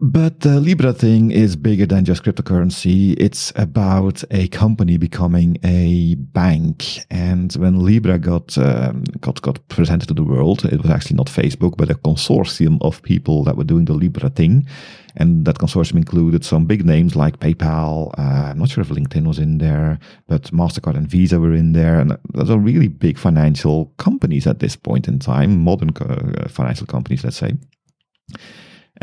But 0.00 0.40
the 0.40 0.58
Libra 0.58 0.92
thing 0.92 1.30
is 1.30 1.54
bigger 1.54 1.86
than 1.86 2.04
just 2.04 2.24
cryptocurrency. 2.24 3.14
It's 3.18 3.52
about 3.54 4.24
a 4.32 4.48
company 4.48 4.96
becoming 4.96 5.58
a 5.62 6.16
bank. 6.16 7.04
And 7.10 7.52
when 7.52 7.84
Libra 7.84 8.18
got, 8.18 8.58
um, 8.58 9.04
got, 9.20 9.40
got 9.42 9.66
presented 9.68 10.08
to 10.08 10.14
the 10.14 10.24
world, 10.24 10.64
it 10.64 10.82
was 10.82 10.90
actually 10.90 11.16
not 11.16 11.28
Facebook, 11.28 11.76
but 11.76 11.90
a 11.90 11.94
consortium 11.94 12.78
of 12.80 13.02
people 13.02 13.44
that 13.44 13.56
were 13.56 13.64
doing 13.64 13.84
the 13.84 13.92
Libra 13.92 14.28
thing. 14.28 14.66
And 15.14 15.44
that 15.44 15.58
consortium 15.58 15.96
included 15.96 16.44
some 16.44 16.64
big 16.64 16.84
names 16.84 17.14
like 17.14 17.38
PayPal. 17.38 18.12
Uh, 18.18 18.50
I'm 18.50 18.58
not 18.58 18.70
sure 18.70 18.82
if 18.82 18.88
LinkedIn 18.88 19.26
was 19.26 19.38
in 19.38 19.58
there, 19.58 20.00
but 20.26 20.44
MasterCard 20.44 20.96
and 20.96 21.06
Visa 21.06 21.38
were 21.38 21.54
in 21.54 21.74
there. 21.74 22.00
And 22.00 22.18
those 22.32 22.50
are 22.50 22.58
really 22.58 22.88
big 22.88 23.18
financial 23.18 23.92
companies 23.98 24.46
at 24.46 24.58
this 24.58 24.74
point 24.74 25.06
in 25.06 25.18
time, 25.20 25.62
modern 25.62 25.90
uh, 25.90 26.48
financial 26.48 26.86
companies, 26.86 27.22
let's 27.22 27.36
say. 27.36 27.52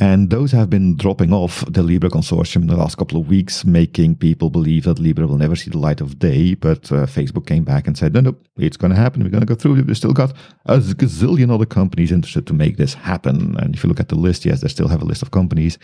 And 0.01 0.29
those 0.29 0.53
have 0.53 0.69
been 0.69 0.95
dropping 0.95 1.33
off 1.33 1.65
the 1.67 1.83
Libra 1.83 2.09
consortium 2.09 2.61
in 2.61 2.67
the 2.67 2.77
last 2.77 2.97
couple 2.97 3.19
of 3.19 3.27
weeks, 3.27 3.65
making 3.65 4.15
people 4.15 4.49
believe 4.49 4.85
that 4.85 4.97
Libra 4.97 5.27
will 5.27 5.37
never 5.37 5.57
see 5.57 5.69
the 5.69 5.77
light 5.77 5.99
of 5.99 6.17
day. 6.17 6.53
But 6.53 6.89
uh, 6.89 7.05
Facebook 7.05 7.45
came 7.45 7.65
back 7.65 7.85
and 7.85 7.97
said, 7.97 8.13
no, 8.13 8.21
no, 8.21 8.37
it's 8.55 8.77
going 8.77 8.91
to 8.91 8.97
happen. 8.97 9.21
We're 9.21 9.29
going 9.29 9.45
to 9.45 9.45
go 9.45 9.55
through 9.55 9.75
it. 9.75 9.87
We've 9.87 9.97
still 9.97 10.13
got 10.13 10.33
a 10.67 10.77
gazillion 10.77 11.53
other 11.53 11.65
companies 11.65 12.13
interested 12.13 12.47
to 12.47 12.53
make 12.53 12.77
this 12.77 12.93
happen. 12.93 13.57
And 13.59 13.75
if 13.75 13.83
you 13.83 13.89
look 13.89 13.99
at 13.99 14.07
the 14.07 14.15
list, 14.15 14.45
yes, 14.45 14.61
they 14.61 14.69
still 14.69 14.87
have 14.87 15.01
a 15.01 15.05
list 15.05 15.21
of 15.21 15.31
companies, 15.31 15.77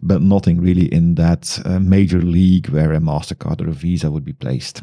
but 0.00 0.22
nothing 0.22 0.58
really 0.58 0.86
in 0.86 1.16
that 1.16 1.60
uh, 1.66 1.78
major 1.78 2.22
league 2.22 2.70
where 2.70 2.94
a 2.94 2.98
MasterCard 2.98 3.60
or 3.60 3.68
a 3.68 3.72
Visa 3.72 4.10
would 4.10 4.24
be 4.24 4.32
placed. 4.32 4.82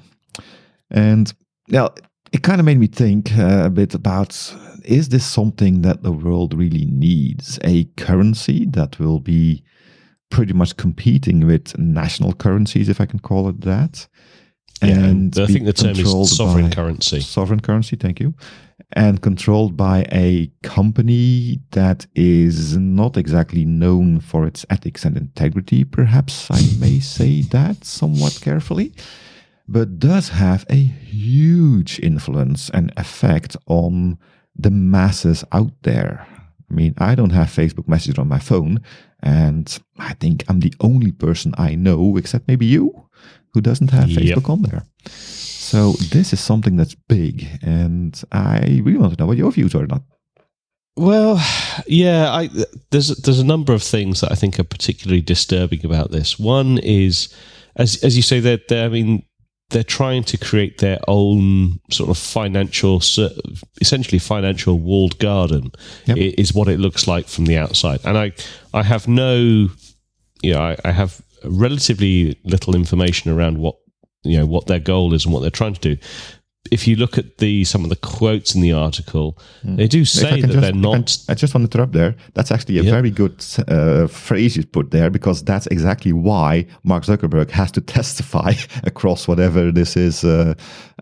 And 0.92 1.34
yeah, 1.68 1.88
it 2.32 2.44
kind 2.44 2.60
of 2.60 2.66
made 2.66 2.80
me 2.80 2.88
think 2.88 3.38
uh, 3.38 3.64
a 3.66 3.70
bit 3.70 3.94
about 3.94 4.56
is 4.84 5.10
this 5.10 5.26
something 5.26 5.82
that 5.82 6.04
the 6.04 6.12
world 6.12 6.54
really 6.54 6.86
needs? 6.86 7.60
A 7.64 7.86
currency 7.98 8.66
that 8.68 9.00
will 9.00 9.20
be 9.20 9.64
pretty 10.30 10.54
much 10.54 10.78
competing 10.78 11.46
with 11.46 11.78
national 11.78 12.34
currencies, 12.34 12.90
if 12.90 13.00
I 13.00 13.06
can 13.06 13.20
call 13.20 13.50
it 13.50 13.62
that. 13.62 14.08
Yeah, 14.82 14.98
and 14.98 15.38
I 15.38 15.46
think 15.46 15.66
the 15.66 15.74
term 15.74 15.92
is 15.92 16.36
sovereign 16.36 16.72
currency. 16.72 17.20
Sovereign 17.20 17.60
currency, 17.60 17.96
thank 17.96 18.20
you. 18.20 18.34
And 18.94 19.22
controlled 19.22 19.78
by 19.78 20.08
a 20.12 20.52
company 20.64 21.60
that 21.72 22.08
is 22.16 22.76
not 22.78 23.16
exactly 23.16 23.64
known 23.64 24.20
for 24.20 24.48
its 24.48 24.66
ethics 24.72 25.06
and 25.06 25.16
integrity, 25.16 25.84
perhaps 25.84 26.50
I 26.50 26.62
may 26.80 27.00
say 27.00 27.44
that 27.52 27.86
somewhat 27.86 28.40
carefully, 28.42 28.94
but 29.68 30.00
does 30.00 30.30
have 30.30 30.66
a 30.70 30.76
huge 30.76 32.00
influence 32.00 32.70
and 32.70 32.92
effect 32.98 33.56
on 33.68 34.18
the 34.56 34.72
masses 34.72 35.44
out 35.52 35.72
there. 35.84 36.28
I 36.70 36.74
mean, 36.74 36.94
I 36.98 37.16
don't 37.16 37.32
have 37.32 37.48
Facebook 37.48 37.88
Messenger 37.88 38.22
on 38.22 38.28
my 38.30 38.40
phone, 38.40 38.80
and 39.22 39.78
I 39.98 40.14
think 40.14 40.44
I'm 40.48 40.60
the 40.62 40.74
only 40.80 41.12
person 41.12 41.54
I 41.58 41.76
know, 41.76 42.18
except 42.18 42.48
maybe 42.48 42.66
you, 42.66 43.08
who 43.54 43.62
doesn't 43.62 43.92
have 43.92 44.10
Yep. 44.10 44.38
Facebook 44.38 44.50
on 44.50 44.62
there. 44.64 44.84
So 45.72 45.94
this 46.12 46.34
is 46.34 46.40
something 46.40 46.76
that's 46.78 46.96
big, 47.08 47.48
and 47.62 48.22
I 48.32 48.82
really 48.84 48.98
want 48.98 49.14
to 49.14 49.20
know 49.22 49.28
what 49.28 49.38
your 49.38 49.52
views 49.52 49.76
are. 49.76 49.86
Not 49.88 50.04
Well, 50.98 51.40
yeah, 51.88 52.30
I, 52.32 52.50
there's 52.90 53.10
there's 53.22 53.40
a 53.40 53.46
number 53.46 53.74
of 53.74 53.84
things 53.84 54.20
that 54.22 54.32
I 54.32 54.36
think 54.36 54.60
are 54.60 54.64
particularly 54.66 55.22
disturbing 55.22 55.86
about 55.86 56.12
this. 56.12 56.38
One 56.40 56.78
is, 56.80 57.34
as 57.76 58.04
as 58.04 58.16
you 58.16 58.22
say, 58.22 58.40
that 58.42 58.72
I 58.72 58.90
mean 58.90 59.24
they're 59.72 59.84
trying 59.84 60.24
to 60.26 60.38
create 60.38 60.78
their 60.80 61.00
own 61.08 61.80
sort 61.90 62.10
of 62.10 62.18
financial, 62.18 63.02
essentially 63.82 64.20
financial 64.20 64.80
walled 64.80 65.18
garden. 65.20 65.72
Yep. 66.06 66.18
Is 66.18 66.54
what 66.54 66.68
it 66.68 66.80
looks 66.80 67.08
like 67.08 67.28
from 67.28 67.46
the 67.46 67.58
outside, 67.58 68.00
and 68.06 68.18
I 68.18 68.34
I 68.74 68.84
have 68.84 69.08
no, 69.08 69.70
you 70.42 70.54
know, 70.54 70.62
I, 70.62 70.78
I 70.86 70.92
have 70.92 71.22
relatively 71.44 72.40
little 72.44 72.76
information 72.76 73.32
around 73.32 73.58
what 73.58 73.76
you 74.24 74.38
know 74.38 74.46
what 74.46 74.68
their 74.68 74.80
goal 74.80 75.14
is 75.14 75.26
and 75.26 75.34
what 75.34 75.40
they're 75.42 75.50
trying 75.50 75.74
to 75.74 75.96
do. 75.96 76.02
If 76.70 76.88
you 76.88 76.96
look 76.96 77.18
at 77.18 77.40
the 77.40 77.64
some 77.66 77.84
of 77.84 77.90
the 77.90 77.96
quotes 77.96 78.54
in 78.54 78.62
the 78.62 78.72
article, 78.72 79.36
they 79.64 79.88
do 79.88 80.06
say 80.06 80.42
that 80.42 80.48
just- 80.48 80.62
they're 80.62 80.70
if 80.70 80.76
I- 80.76 80.78
not 80.78 81.18
I 81.28 81.34
just 81.34 81.54
want 81.56 81.70
to 81.70 81.76
interrupt 81.76 81.94
there. 81.94 82.16
That's 82.36 82.52
actually 82.52 82.78
a 82.78 82.84
Yep. 82.84 82.92
very 82.94 83.10
good 83.10 83.44
uh, 83.68 84.08
phrase 84.08 84.56
you 84.56 84.64
put 84.66 84.92
there 84.92 85.10
because 85.10 85.44
that's 85.44 85.66
exactly 85.68 86.14
why 86.14 86.68
Mark 86.84 87.04
Zuckerberg 87.06 87.50
has 87.52 87.72
to 87.72 87.82
testify 87.98 88.54
across 88.84 89.28
whatever 89.28 89.72
this 89.72 89.98
is, 89.98 90.24
uh, 90.24 90.54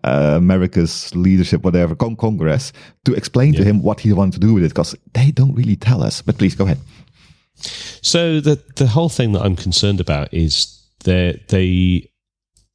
uh, 0.05 0.33
America's 0.37 1.13
leadership, 1.13 1.63
whatever, 1.63 1.93
con- 1.93 2.15
Congress, 2.15 2.71
to 3.03 3.13
explain 3.13 3.53
to 3.55 3.63
him 3.63 3.81
what 3.83 3.99
he 3.99 4.13
wants 4.13 4.35
to 4.37 4.39
do 4.39 4.53
with 4.53 4.63
it 4.63 4.69
because 4.69 4.95
they 5.13 5.29
don't 5.31 5.53
really 5.55 5.75
tell 5.75 6.01
us. 6.01 6.21
But 6.21 6.37
please 6.37 6.55
go 6.55 6.63
ahead. 6.63 6.79
So 8.01 8.39
the 8.39 8.57
the 8.77 8.87
whole 8.87 9.09
thing 9.09 9.33
that 9.33 9.41
I'm 9.41 9.57
concerned 9.57 9.99
about 9.99 10.33
is 10.33 10.79
that 11.03 11.49
they 11.49 12.08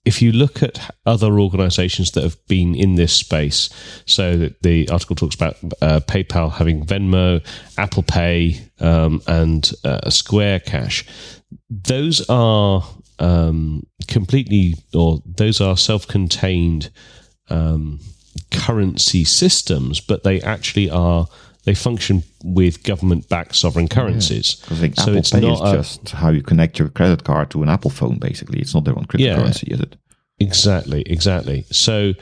if 0.05 0.21
you 0.21 0.33
look 0.33 0.63
at 0.63 0.95
other 1.07 1.41
organizations 1.41 2.11
that 2.13 2.23
have 2.23 2.37
been 2.47 2.75
in 2.75 2.97
this 2.97 3.13
space, 3.13 3.71
so 4.07 4.51
the 4.61 4.89
article 4.91 5.17
talks 5.17 5.35
about 5.35 5.57
uh, 5.81 6.01
PayPal 6.01 6.53
having 6.53 6.85
Venmo, 6.85 7.45
Apple 7.79 8.03
Pay, 8.03 8.61
um, 8.81 9.23
and 9.27 9.73
uh, 9.85 10.11
Square 10.11 10.61
Cash. 10.61 11.07
Those 11.71 12.29
are 12.29 12.85
um, 13.19 13.87
completely, 14.07 14.75
or 14.93 15.23
those 15.25 15.61
are 15.61 15.77
self 15.77 16.07
contained 16.07 16.91
um, 17.49 18.01
currency 18.51 19.25
systems, 19.25 20.01
but 20.01 20.23
they 20.23 20.41
actually 20.43 20.91
are. 20.91 21.29
They 21.65 21.75
function 21.75 22.23
with 22.43 22.83
government-backed 22.83 23.55
sovereign 23.57 23.89
currencies. 23.89 24.63
Like 24.71 24.95
So 24.97 25.03
Apple 25.03 25.17
it's 25.17 25.31
Pay 25.31 25.41
not 25.41 25.67
a- 25.75 25.77
just 25.77 26.11
how 26.11 26.29
you 26.31 26.43
connect 26.43 26.79
your 26.79 26.89
credit 26.89 27.25
card 27.25 27.51
to 27.51 27.63
an 27.63 27.69
Apple 27.69 27.91
phone. 27.91 28.19
Basically, 28.19 28.61
it's 28.61 28.75
not 28.75 28.85
their 28.85 28.97
own 28.97 29.07
Yeah. 29.17 29.37
cryptocurrency, 29.39 29.73
is 29.73 29.81
it? 29.81 29.97
Exactly, 30.41 31.03
exactly. 31.07 31.65
So 31.71 32.15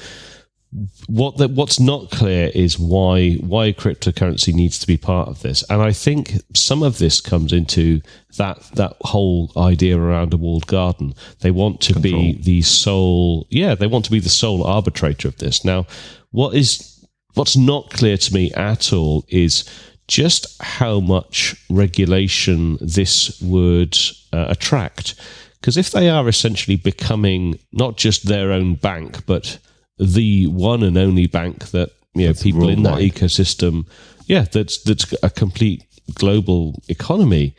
what 1.07 1.37
the, 1.37 1.49
what's 1.49 1.79
not 1.79 2.11
clear 2.11 2.51
is 2.55 2.79
why 2.79 3.35
why 3.35 3.73
cryptocurrency 3.73 4.55
needs 4.55 4.79
to 4.79 4.87
be 4.87 4.97
part 4.97 5.29
of 5.29 5.43
this, 5.43 5.63
and 5.69 5.83
I 5.83 5.93
think 5.93 6.41
some 6.55 6.83
of 6.83 6.97
this 6.99 7.21
comes 7.21 7.53
into 7.53 8.01
that 8.39 8.59
that 8.75 8.97
whole 9.03 9.53
idea 9.57 9.99
around 9.99 10.33
a 10.33 10.39
walled 10.39 10.67
garden. 10.67 11.13
They 11.41 11.51
want 11.51 11.81
to 11.83 12.01
be 12.01 12.41
the 12.41 12.63
sole, 12.63 13.47
yeah, 13.51 13.75
they 13.75 13.87
want 13.87 14.07
to 14.07 14.11
be 14.11 14.21
the 14.21 14.31
sole 14.31 14.65
arbitrator 14.65 15.29
of 15.29 15.37
this. 15.39 15.63
Now, 15.63 15.87
what 16.31 16.55
is 16.55 16.92
what's 17.35 17.57
not 17.57 17.91
clear 17.91 18.17
to 18.17 18.35
me 18.35 18.53
at 18.53 18.93
all 18.93 19.25
is 19.29 19.65
just 20.09 20.61
how 20.62 21.01
much 21.01 21.55
regulation 21.71 22.79
this 22.81 23.41
would 23.41 23.97
uh, 24.33 24.47
attract. 24.49 25.15
Because 25.61 25.77
if 25.77 25.91
they 25.91 26.11
are 26.11 26.29
essentially 26.29 26.77
becoming 26.77 27.59
not 27.73 27.97
just 27.97 28.27
their 28.27 28.53
own 28.53 28.75
bank, 28.75 29.25
but 29.27 29.59
the 29.99 30.47
one 30.49 30.83
and 30.83 30.99
only 30.99 31.27
bank 31.27 31.71
that 31.71 31.91
you 32.15 32.27
know 32.27 32.35
people 32.35 32.69
in 32.69 32.83
that 32.83 32.99
ecosystem, 32.99 33.87
yeah, 34.27 34.43
that's 34.43 34.83
that's 34.83 35.15
a 35.23 35.31
complete 35.31 35.85
global 36.15 36.83
economy. 36.89 37.55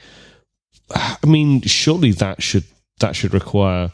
I 0.93 1.25
mean, 1.25 1.61
surely 1.61 2.11
that 2.11 2.43
should 2.43 2.65
that 2.99 3.15
should 3.15 3.33
require 3.33 3.91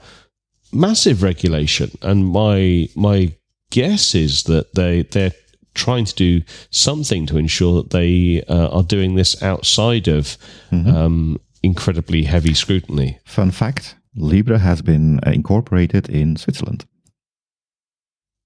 massive 0.72 1.22
regulation. 1.24 1.98
And 2.02 2.28
my 2.28 2.90
my 2.96 3.34
guess 3.70 4.16
is 4.16 4.44
that 4.44 4.74
they 4.74 5.04
they're 5.04 5.34
trying 5.74 6.06
to 6.06 6.16
do 6.16 6.42
something 6.70 7.26
to 7.28 7.38
ensure 7.38 7.82
that 7.82 7.92
they 7.92 8.44
uh, 8.48 8.70
are 8.70 8.84
doing 8.84 9.16
this 9.16 9.42
outside 9.42 10.08
of 10.08 10.38
um, 10.72 11.40
incredibly 11.64 12.24
heavy 12.24 12.54
scrutiny. 12.54 13.20
Fun 13.26 13.52
fact: 13.52 13.96
Libra 14.16 14.60
has 14.60 14.82
been 14.82 15.20
uh, 15.26 15.32
incorporated 15.32 16.10
in 16.10 16.36
Switzerland. 16.36 16.86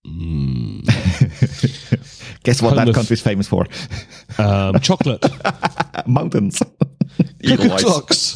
Guess 2.43 2.61
what 2.61 2.75
Home 2.75 2.85
that 2.85 2.93
country 2.93 3.13
is 3.13 3.21
famous 3.21 3.47
for? 3.47 3.65
Um, 4.37 4.77
chocolate, 4.79 5.25
Mountains. 6.05 6.61
Eagle 7.41 7.77
clocks. 7.77 8.35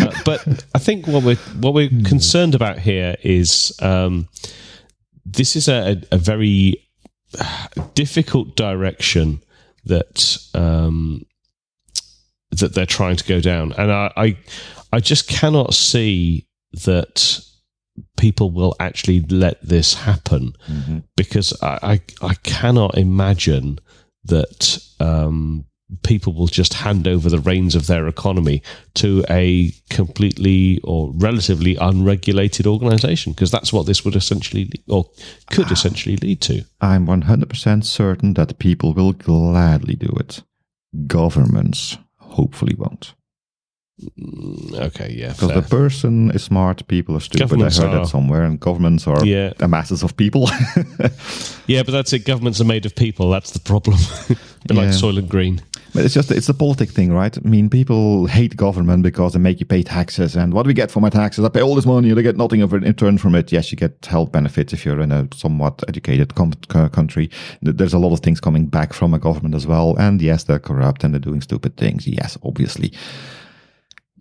Uh, 0.00 0.12
but 0.24 0.64
I 0.74 0.78
think 0.78 1.06
what 1.06 1.22
we're 1.22 1.36
what 1.60 1.74
we're 1.74 1.90
concerned 2.04 2.54
about 2.54 2.78
here 2.78 3.16
is 3.22 3.76
um, 3.82 4.28
this 5.32 5.56
is 5.56 5.68
a, 5.68 6.00
a 6.10 6.18
very 6.18 6.88
difficult 7.94 8.56
direction 8.56 9.42
that 9.84 10.36
um, 10.54 11.24
that 12.50 12.74
they're 12.74 12.86
trying 12.86 13.16
to 13.16 13.24
go 13.24 13.40
down, 13.40 13.72
and 13.72 13.92
I, 13.92 14.12
I 14.16 14.38
I 14.92 15.00
just 15.00 15.28
cannot 15.28 15.74
see 15.74 16.46
that 16.84 17.40
people 18.16 18.50
will 18.50 18.74
actually 18.78 19.20
let 19.22 19.60
this 19.62 19.94
happen 19.94 20.52
because 21.16 21.52
I, 21.62 22.00
I 22.22 22.26
I 22.30 22.34
cannot 22.34 22.96
imagine 22.96 23.78
that 24.24 24.78
um, 25.00 25.64
people 26.02 26.34
will 26.34 26.48
just 26.48 26.74
hand 26.74 27.08
over 27.08 27.30
the 27.30 27.38
reins 27.40 27.74
of 27.74 27.86
their 27.86 28.06
economy 28.08 28.62
to 28.94 29.24
a 29.30 29.72
completely 29.88 30.80
or 30.84 31.10
relatively 31.14 31.76
unregulated 31.76 32.66
organization 32.66 33.32
because 33.32 33.50
that's 33.50 33.72
what 33.72 33.86
this 33.86 34.04
would 34.04 34.14
essentially 34.14 34.70
or 34.88 35.06
could 35.50 35.70
essentially 35.70 36.16
lead 36.18 36.40
to. 36.42 36.64
I'm 36.80 37.06
100% 37.06 37.84
certain 37.84 38.34
that 38.34 38.58
people 38.58 38.92
will 38.92 39.12
gladly 39.14 39.94
do 39.94 40.14
it. 40.20 40.42
Governments 41.06 41.96
hopefully 42.18 42.74
won't. 42.76 43.14
Mm, 44.16 44.74
okay, 44.78 45.12
yeah, 45.12 45.32
Because 45.32 45.54
the 45.54 45.62
person 45.62 46.30
is 46.30 46.44
smart, 46.44 46.86
people 46.86 47.16
are 47.16 47.20
stupid. 47.20 47.40
Governments 47.40 47.78
I 47.78 47.82
heard 47.86 47.94
are- 47.94 47.98
that 48.04 48.06
somewhere, 48.08 48.44
and 48.44 48.60
governments 48.60 49.06
are 49.08 49.24
Yeah. 49.26 49.54
the 49.58 49.66
masses 49.66 50.02
of 50.04 50.16
people. 50.16 50.48
yeah, 51.66 51.82
but 51.82 51.90
that's 51.92 52.12
it. 52.12 52.24
Governments 52.24 52.60
are 52.60 52.64
made 52.64 52.86
of 52.86 52.94
people. 52.94 53.30
That's 53.30 53.50
the 53.52 53.60
problem. 53.60 53.98
Like 54.68 54.76
Yeah. 54.86 54.90
Soylent 54.90 55.28
Green. 55.28 55.62
But 55.98 56.04
it's 56.04 56.14
just 56.14 56.30
it's 56.30 56.48
a 56.48 56.54
politic 56.54 56.90
thing, 56.90 57.12
right? 57.12 57.36
I 57.36 57.40
mean, 57.40 57.68
people 57.68 58.26
hate 58.26 58.56
government 58.56 59.02
because 59.02 59.32
they 59.32 59.40
make 59.40 59.58
you 59.58 59.66
pay 59.66 59.82
taxes, 59.82 60.36
and 60.36 60.54
what 60.54 60.62
do 60.62 60.68
we 60.68 60.74
get 60.74 60.92
for 60.92 61.00
my 61.00 61.10
taxes? 61.10 61.44
I 61.44 61.48
pay 61.48 61.60
all 61.60 61.74
this 61.74 61.86
money, 61.86 62.08
and 62.10 62.16
I 62.16 62.22
get 62.22 62.36
nothing 62.36 62.62
of 62.62 62.72
it 62.72 62.84
in 62.84 62.90
return 62.90 63.18
from 63.18 63.34
it. 63.34 63.50
Yes, 63.50 63.72
you 63.72 63.76
get 63.76 64.06
health 64.06 64.30
benefits 64.30 64.72
if 64.72 64.86
you're 64.86 65.00
in 65.00 65.10
a 65.10 65.26
somewhat 65.34 65.82
educated 65.88 66.36
com- 66.36 66.52
country. 66.52 67.28
There's 67.62 67.94
a 67.94 67.98
lot 67.98 68.12
of 68.12 68.20
things 68.20 68.38
coming 68.38 68.66
back 68.66 68.92
from 68.92 69.12
a 69.12 69.18
government 69.18 69.56
as 69.56 69.66
well, 69.66 69.96
and 69.98 70.22
yes, 70.22 70.44
they're 70.44 70.60
corrupt 70.60 71.02
and 71.02 71.12
they're 71.12 71.18
doing 71.18 71.40
stupid 71.40 71.76
things. 71.76 72.06
Yes, 72.06 72.38
obviously, 72.44 72.92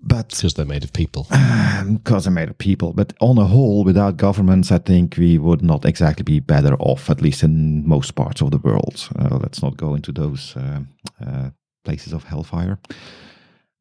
but 0.02 0.30
because 0.30 0.56
they're 0.56 0.66
made 0.66 0.84
of 0.84 0.94
people. 0.94 1.28
because 1.94 2.24
they're 2.24 2.34
made 2.34 2.50
of 2.50 2.58
people. 2.58 2.94
But 2.94 3.14
on 3.22 3.38
a 3.38 3.46
whole, 3.46 3.84
without 3.84 4.18
governments, 4.18 4.72
I 4.72 4.80
think 4.80 5.18
we 5.18 5.38
would 5.38 5.62
not 5.62 5.86
exactly 5.86 6.24
be 6.24 6.40
better 6.40 6.76
off, 6.80 7.12
at 7.12 7.22
least 7.22 7.44
in 7.44 7.88
most 7.88 8.16
parts 8.16 8.42
of 8.42 8.50
the 8.50 8.58
world. 8.58 9.08
Uh, 9.20 9.38
let's 9.40 9.62
not 9.62 9.78
go 9.78 9.94
into 9.94 10.12
those 10.12 10.56
uh, 10.56 10.80
uh, 11.24 11.50
places 11.88 12.14
of 12.14 12.24
hellfire. 12.32 12.78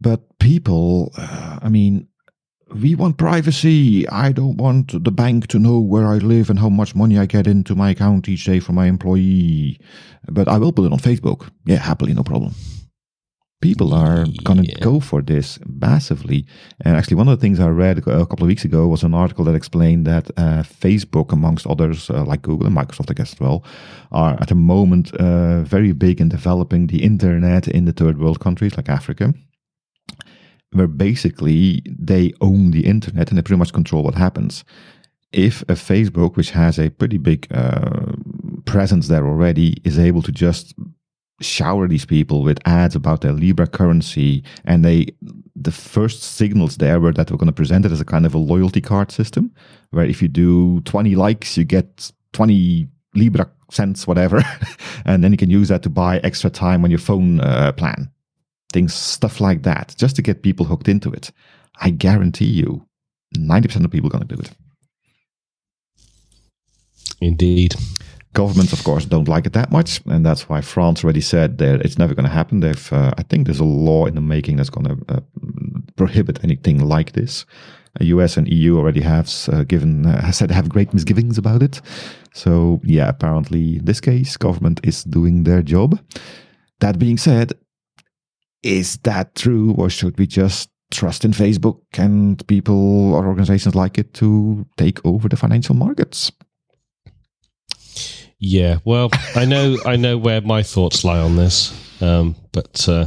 But 0.00 0.20
people, 0.38 1.12
uh, 1.18 1.58
I 1.66 1.68
mean, 1.68 1.94
we 2.82 2.94
want 2.94 3.16
privacy. 3.16 4.06
I 4.08 4.32
don't 4.32 4.56
want 4.56 4.86
the 5.04 5.10
bank 5.22 5.46
to 5.48 5.58
know 5.58 5.78
where 5.92 6.06
I 6.06 6.18
live 6.18 6.50
and 6.50 6.58
how 6.58 6.68
much 6.68 6.94
money 6.94 7.18
I 7.18 7.26
get 7.26 7.46
into 7.46 7.74
my 7.74 7.90
account 7.90 8.28
each 8.28 8.44
day 8.44 8.60
from 8.60 8.74
my 8.74 8.86
employee. 8.86 9.78
But 10.28 10.46
I 10.48 10.58
will 10.58 10.72
put 10.72 10.86
it 10.86 10.92
on 10.92 10.98
Facebook. 10.98 11.48
Yeah, 11.64 11.82
happily, 11.90 12.14
no 12.14 12.22
problem. 12.22 12.54
People 13.70 13.90
are 13.94 14.24
going 14.48 14.62
to 14.62 14.68
Yeah. 14.68 14.84
go 14.90 15.00
for 15.00 15.20
this 15.32 15.58
massively. 15.88 16.40
And 16.84 16.96
actually, 16.96 17.18
one 17.20 17.28
of 17.28 17.38
the 17.38 17.42
things 17.44 17.58
I 17.58 17.68
read 17.68 17.98
a 17.98 18.26
couple 18.30 18.44
of 18.44 18.48
weeks 18.52 18.64
ago 18.64 18.80
was 18.94 19.02
an 19.02 19.14
article 19.14 19.44
that 19.46 19.54
explained 19.56 20.06
that 20.06 20.24
uh, 20.36 20.62
Facebook, 20.84 21.32
amongst 21.32 21.66
others, 21.66 22.10
uh, 22.10 22.24
like 22.30 22.42
Google 22.42 22.66
and 22.68 22.76
Microsoft, 22.76 23.10
I 23.10 23.14
guess 23.14 23.32
as 23.32 23.40
well, 23.40 23.58
are 24.10 24.34
at 24.42 24.48
the 24.48 24.54
moment 24.54 25.06
uh, 25.14 25.62
very 25.62 25.92
big 25.92 26.20
in 26.20 26.28
developing 26.28 26.86
the 26.88 27.02
internet 27.02 27.68
in 27.68 27.84
the 27.86 27.92
third 27.92 28.16
world 28.18 28.38
countries 28.38 28.76
like 28.76 28.88
Africa 28.88 29.34
where 30.72 30.88
basically 30.88 31.82
they 31.98 32.32
own 32.40 32.70
the 32.70 32.84
internet 32.86 33.28
and 33.28 33.38
they 33.38 33.42
pretty 33.42 33.58
much 33.58 33.72
control 33.72 34.02
what 34.02 34.14
happens. 34.14 34.64
If 35.32 35.62
a 35.62 35.74
Facebook, 35.74 36.36
which 36.36 36.50
has 36.50 36.78
a 36.78 36.90
pretty 36.90 37.18
big 37.18 37.46
uh, 37.50 38.12
presence 38.64 39.08
there 39.08 39.26
already, 39.26 39.68
is 39.84 39.98
able 39.98 40.22
to 40.22 40.32
just 40.32 40.74
shower 41.40 41.86
these 41.86 42.06
people 42.06 42.42
with 42.42 42.58
ads 42.66 42.94
about 42.94 43.20
their 43.20 43.32
Libra 43.32 43.66
currency, 43.66 44.42
and 44.64 44.84
they 44.84 45.06
the 45.54 45.72
first 45.72 46.22
signals 46.22 46.76
there 46.76 47.00
were 47.00 47.12
that 47.12 47.30
we're 47.30 47.36
going 47.36 47.46
to 47.46 47.52
present 47.52 47.86
it 47.86 47.92
as 47.92 48.00
a 48.00 48.04
kind 48.04 48.26
of 48.26 48.34
a 48.34 48.38
loyalty 48.38 48.80
card 48.80 49.10
system, 49.10 49.52
where 49.90 50.04
if 50.04 50.22
you 50.22 50.28
do 50.28 50.80
20 50.82 51.14
likes, 51.14 51.56
you 51.56 51.64
get 51.64 52.10
20 52.32 52.88
Libra 53.14 53.50
cents, 53.70 54.06
whatever, 54.06 54.42
and 55.04 55.24
then 55.24 55.32
you 55.32 55.38
can 55.38 55.50
use 55.50 55.68
that 55.68 55.82
to 55.82 55.90
buy 55.90 56.18
extra 56.18 56.50
time 56.50 56.84
on 56.84 56.90
your 56.90 57.00
phone 57.00 57.40
uh, 57.40 57.72
plan 57.72 58.10
things, 58.72 58.94
stuff 58.94 59.40
like 59.40 59.62
that, 59.62 59.94
just 59.96 60.16
to 60.16 60.22
get 60.22 60.42
people 60.42 60.66
hooked 60.66 60.88
into 60.88 61.10
it. 61.10 61.32
I 61.80 61.90
guarantee 61.90 62.46
you, 62.46 62.86
90% 63.36 63.84
of 63.84 63.90
people 63.90 64.08
are 64.08 64.16
going 64.18 64.28
to 64.28 64.34
do 64.36 64.42
it. 64.42 64.50
Indeed. 67.20 67.74
Governments, 68.36 68.74
of 68.74 68.84
course, 68.84 69.06
don't 69.06 69.28
like 69.28 69.46
it 69.46 69.54
that 69.54 69.72
much, 69.72 70.02
and 70.04 70.24
that's 70.26 70.46
why 70.46 70.60
France 70.60 71.02
already 71.02 71.22
said 71.22 71.56
that 71.56 71.80
it's 71.80 71.96
never 71.96 72.14
going 72.14 72.28
to 72.28 72.30
happen. 72.30 72.60
They've, 72.60 72.92
uh, 72.92 73.12
I 73.16 73.22
think, 73.22 73.46
there's 73.46 73.60
a 73.60 73.64
law 73.64 74.04
in 74.04 74.14
the 74.14 74.20
making 74.20 74.56
that's 74.56 74.68
going 74.68 74.88
to 74.88 74.96
uh, 75.08 75.20
prohibit 75.96 76.44
anything 76.44 76.86
like 76.86 77.12
this. 77.12 77.46
U.S. 78.00 78.36
and 78.36 78.46
EU 78.46 78.76
already 78.76 79.00
have 79.00 79.32
uh, 79.50 79.64
given 79.64 80.04
uh, 80.04 80.30
said 80.32 80.50
have 80.50 80.68
great 80.68 80.92
misgivings 80.92 81.38
about 81.38 81.62
it. 81.62 81.80
So 82.34 82.82
yeah, 82.84 83.08
apparently, 83.08 83.78
in 83.78 83.86
this 83.86 84.02
case, 84.02 84.36
government 84.36 84.80
is 84.82 85.02
doing 85.04 85.44
their 85.44 85.62
job. 85.62 85.98
That 86.80 86.98
being 86.98 87.16
said, 87.16 87.54
is 88.62 88.98
that 88.98 89.34
true, 89.34 89.74
or 89.78 89.88
should 89.88 90.18
we 90.18 90.26
just 90.26 90.68
trust 90.90 91.24
in 91.24 91.30
Facebook 91.30 91.80
and 91.96 92.46
people 92.48 93.14
or 93.14 93.26
organizations 93.26 93.74
like 93.74 93.96
it 93.96 94.12
to 94.14 94.66
take 94.76 95.00
over 95.06 95.26
the 95.26 95.36
financial 95.36 95.74
markets? 95.74 96.30
Yeah, 98.48 98.78
well, 98.84 99.10
I 99.34 99.44
know, 99.44 99.76
I 99.84 99.96
know 99.96 100.16
where 100.16 100.40
my 100.40 100.62
thoughts 100.62 101.02
lie 101.02 101.18
on 101.18 101.34
this, 101.34 101.74
um, 102.00 102.36
but 102.52 102.88
uh, 102.88 103.06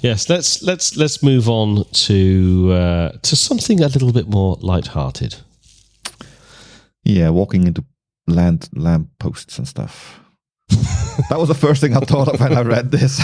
yes, 0.00 0.28
let's 0.28 0.62
let's 0.62 0.96
let's 0.96 1.24
move 1.24 1.48
on 1.48 1.86
to 2.06 2.70
uh, 2.72 3.08
to 3.22 3.34
something 3.34 3.80
a 3.80 3.88
little 3.88 4.12
bit 4.12 4.28
more 4.28 4.56
light-hearted. 4.60 5.34
Yeah, 7.02 7.30
walking 7.30 7.66
into 7.66 7.84
land 8.28 8.68
lamp 8.76 9.10
posts 9.18 9.58
and 9.58 9.66
stuff. 9.66 10.20
that 10.68 11.38
was 11.38 11.48
the 11.48 11.54
first 11.54 11.80
thing 11.80 11.96
I 11.96 12.00
thought 12.00 12.28
of 12.28 12.38
when 12.38 12.56
I 12.56 12.62
read 12.62 12.92
this. 12.92 13.20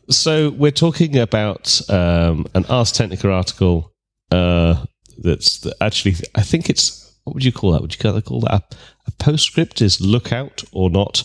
so 0.10 0.50
we're 0.50 0.70
talking 0.70 1.16
about 1.16 1.80
um, 1.88 2.46
an 2.54 2.66
Ars 2.66 2.92
Technica 2.92 3.30
article 3.30 3.90
uh, 4.30 4.84
that's 5.16 5.66
actually, 5.80 6.16
I 6.34 6.42
think 6.42 6.68
it's, 6.68 6.99
what 7.30 7.34
would 7.34 7.44
you 7.44 7.52
call 7.52 7.70
that? 7.70 7.80
Would 7.80 7.94
you 7.94 8.22
call 8.22 8.40
that 8.40 8.52
a, 8.52 8.62
a 9.06 9.10
postscript 9.20 9.80
is 9.80 10.00
lookout 10.00 10.64
or 10.72 10.90
not? 10.90 11.22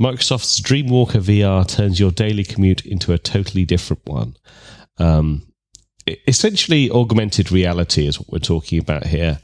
Microsoft's 0.00 0.60
Dreamwalker 0.60 1.22
VR 1.22 1.64
turns 1.64 2.00
your 2.00 2.10
daily 2.10 2.42
commute 2.42 2.84
into 2.84 3.12
a 3.12 3.18
totally 3.18 3.64
different 3.64 4.04
one. 4.04 4.34
Um, 4.98 5.46
essentially, 6.26 6.90
augmented 6.90 7.52
reality 7.52 8.08
is 8.08 8.18
what 8.18 8.32
we're 8.32 8.38
talking 8.40 8.80
about 8.80 9.06
here. 9.06 9.38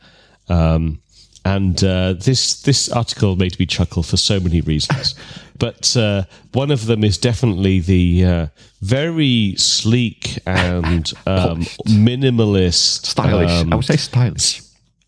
Um, 0.49 1.01
and 1.45 1.83
uh, 1.85 2.15
this 2.15 2.61
this 2.63 2.89
article 2.89 3.37
made 3.37 3.57
me 3.61 3.67
chuckle 3.67 4.03
for 4.03 4.17
so 4.17 4.41
many 4.41 4.63
reasons, 4.63 5.15
but 5.61 5.97
uh, 5.97 6.25
one 6.55 6.73
of 6.73 6.87
them 6.87 7.05
is 7.05 7.19
definitely 7.19 7.79
the 7.79 8.25
uh, 8.25 8.47
very 8.81 9.55
sleek 9.57 10.41
and 10.45 11.13
um, 11.27 11.61
minimalist, 11.87 13.07
stylish. 13.07 13.49
Um, 13.49 13.73
I 13.73 13.77
would 13.77 13.85
say 13.85 13.97
stylish. 13.97 14.63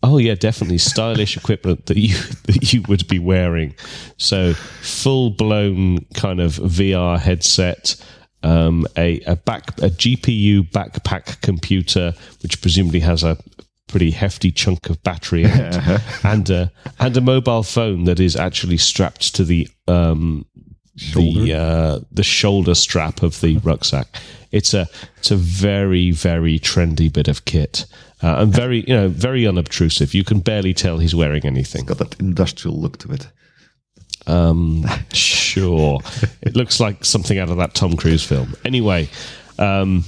Oh 0.05 0.17
yeah, 0.17 0.35
definitely 0.35 0.79
stylish 0.79 1.37
equipment 1.37 1.85
that 1.85 1.97
you 1.97 2.15
that 2.43 2.73
you 2.73 2.81
would 2.83 3.07
be 3.07 3.19
wearing. 3.19 3.73
So 4.17 4.53
full 4.53 5.29
blown 5.31 6.05
kind 6.13 6.41
of 6.41 6.55
VR 6.57 7.17
headset, 7.17 7.95
um, 8.43 8.85
a 8.97 9.21
a 9.21 9.37
back 9.37 9.69
a 9.79 9.89
GPU 9.89 10.69
backpack 10.71 11.41
computer, 11.41 12.13
which 12.43 12.61
presumably 12.61 12.99
has 12.99 13.23
a 13.23 13.37
pretty 13.87 14.11
hefty 14.11 14.51
chunk 14.51 14.89
of 14.89 15.01
battery 15.03 15.43
and 16.23 16.49
a, 16.49 16.71
and 16.99 17.15
a 17.15 17.21
mobile 17.21 17.61
phone 17.61 18.05
that 18.05 18.19
is 18.19 18.35
actually 18.35 18.77
strapped 18.77 19.35
to 19.35 19.43
the 19.43 19.67
um, 19.87 20.43
shoulder. 20.97 21.39
the 21.41 21.53
uh, 21.53 21.99
the 22.11 22.23
shoulder 22.23 22.75
strap 22.75 23.23
of 23.23 23.39
the 23.41 23.57
rucksack. 23.63 24.07
It's 24.51 24.73
a 24.73 24.87
it's 25.17 25.31
a 25.31 25.35
very 25.35 26.11
very 26.11 26.59
trendy 26.59 27.11
bit 27.11 27.27
of 27.29 27.45
kit. 27.45 27.85
Uh, 28.23 28.43
and 28.43 28.53
very, 28.53 28.85
you 28.87 28.95
know, 28.95 29.09
very 29.09 29.45
unobtrusive. 29.45 30.13
You 30.13 30.23
can 30.23 30.39
barely 30.39 30.73
tell 30.73 30.97
he's 30.97 31.13
wearing 31.13 31.45
anything. 31.45 31.81
It's 31.81 31.89
got 31.89 31.97
that 31.97 32.19
industrial 32.19 32.79
look 32.79 32.97
to 32.99 33.11
it. 33.11 33.27
Um, 34.25 34.85
sure. 35.13 35.99
it 36.41 36.55
looks 36.55 36.79
like 36.79 37.03
something 37.03 37.37
out 37.37 37.49
of 37.49 37.57
that 37.57 37.73
Tom 37.75 37.97
Cruise 37.97 38.23
film. 38.23 38.55
Anyway, 38.63 39.09
um, 39.59 40.05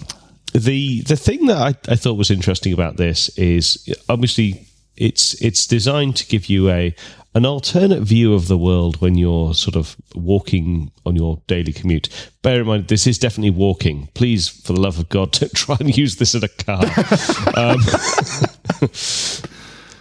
the 0.53 1.01
the 1.01 1.17
thing 1.17 1.47
that 1.47 1.57
I, 1.57 1.91
I 1.91 1.95
thought 1.95 2.13
was 2.13 2.31
interesting 2.31 2.71
about 2.71 2.95
this 2.95 3.29
is 3.37 3.93
obviously 4.07 4.65
it's 4.95 5.33
it's 5.41 5.67
designed 5.67 6.15
to 6.15 6.27
give 6.27 6.45
you 6.45 6.69
a 6.69 6.95
an 7.35 7.45
alternate 7.45 8.01
view 8.01 8.33
of 8.33 8.47
the 8.47 8.57
world 8.57 9.01
when 9.01 9.15
you're 9.15 9.53
sort 9.53 9.75
of 9.75 9.97
walking 10.15 10.89
on 11.05 11.17
your 11.17 11.41
daily 11.47 11.73
commute. 11.73 12.07
Bear 12.41 12.61
in 12.61 12.67
mind, 12.67 12.87
this 12.87 13.05
is 13.05 13.19
definitely 13.19 13.49
walking. 13.49 14.07
Please, 14.13 14.47
for 14.47 14.71
the 14.71 14.79
love 14.79 14.97
of 14.97 15.09
God, 15.09 15.31
don't 15.39 15.53
try 15.53 15.75
and 15.79 15.95
use 15.95 16.15
this 16.15 16.33
in 16.33 16.43
a 16.45 16.47
car. 16.47 16.81
um, 17.57 17.79